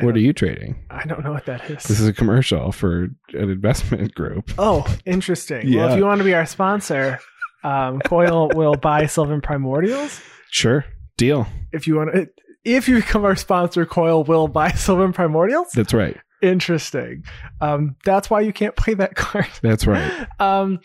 [0.00, 0.84] What are you trading?
[0.90, 1.82] I don't know what that is.
[1.82, 2.06] This is.
[2.06, 4.52] a commercial for an investment group.
[4.56, 5.64] Oh, interesting.
[5.74, 5.92] Well, Yeah.
[5.92, 7.18] if you want to be our sponsor,
[7.64, 10.20] um, Coil will buy Sylvan Primordials.
[10.50, 10.84] Sure.
[11.16, 11.48] Deal.
[11.72, 12.28] If you want to,
[12.64, 15.70] if you become our sponsor, Coil will buy Sylvan Primordials.
[15.74, 16.16] That's right.
[16.42, 17.24] Interesting.
[17.60, 19.48] Um, that's why you can't play that card.
[19.62, 20.28] That's right.
[20.38, 20.78] Um,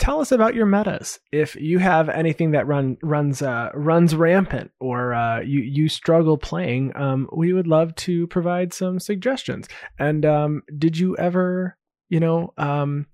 [0.00, 1.20] tell us about your metas.
[1.30, 6.36] If you have anything that run runs uh, runs rampant or uh, you you struggle
[6.38, 9.68] playing, um, we would love to provide some suggestions.
[9.98, 11.76] And um, did you ever,
[12.08, 13.06] you know, um,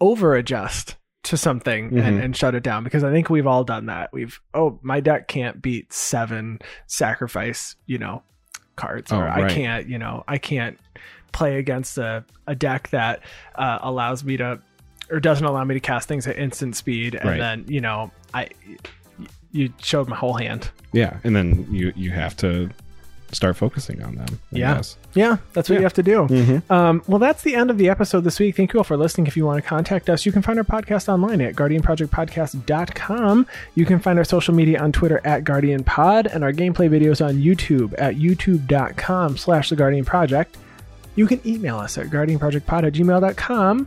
[0.00, 2.24] over adjust to something and, Mhm.
[2.24, 2.84] and shut it down?
[2.84, 4.10] Because I think we've all done that.
[4.12, 8.22] We've oh my deck can't beat seven sacrifice, you know,
[8.76, 10.78] cards, or Oh, I can't, you know, I can't
[11.32, 13.20] play against a, a deck that
[13.54, 14.60] uh, allows me to
[15.10, 17.38] or doesn't allow me to cast things at instant speed and Right.
[17.38, 18.48] then you know i
[19.52, 22.70] you showed my whole hand Yeah, and then you you have to
[23.30, 24.26] start focusing on them.
[24.54, 24.74] I Yeah.
[24.76, 24.96] guess.
[25.12, 25.80] yeah that's what Yeah.
[25.80, 26.70] you have to do Mhm.
[26.70, 29.26] um, well that's the end of the episode this week thank you all for listening
[29.26, 33.84] if you want to contact us you can find our podcast online at guardianprojectpodcast.com you
[33.84, 37.94] can find our social media on twitter at guardianpod and our gameplay videos on youtube
[37.98, 40.56] at youtube.com slash the guardian project
[41.14, 43.86] you can email us at guardianprojectpod at gmail.com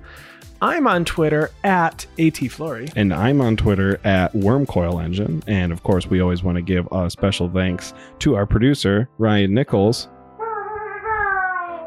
[0.62, 6.08] i'm on twitter at atflory And I'm on Twitter at Wormcoil Engine, and of course,
[6.08, 10.08] we always want to give a special thanks to our producer Ryan Nichols.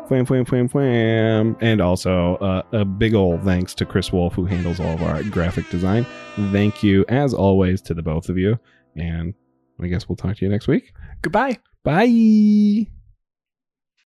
[0.09, 1.57] Fwam, fwam, fwam, fwam.
[1.63, 5.23] And also uh, a big ol' thanks to Chris Wolf, who handles all of our
[5.25, 6.05] graphic design.
[6.53, 8.59] Thank you, as always, to the both of you.
[8.97, 9.33] And
[9.81, 10.93] I guess we'll talk to you next week.
[11.23, 12.89] goodbye Bye.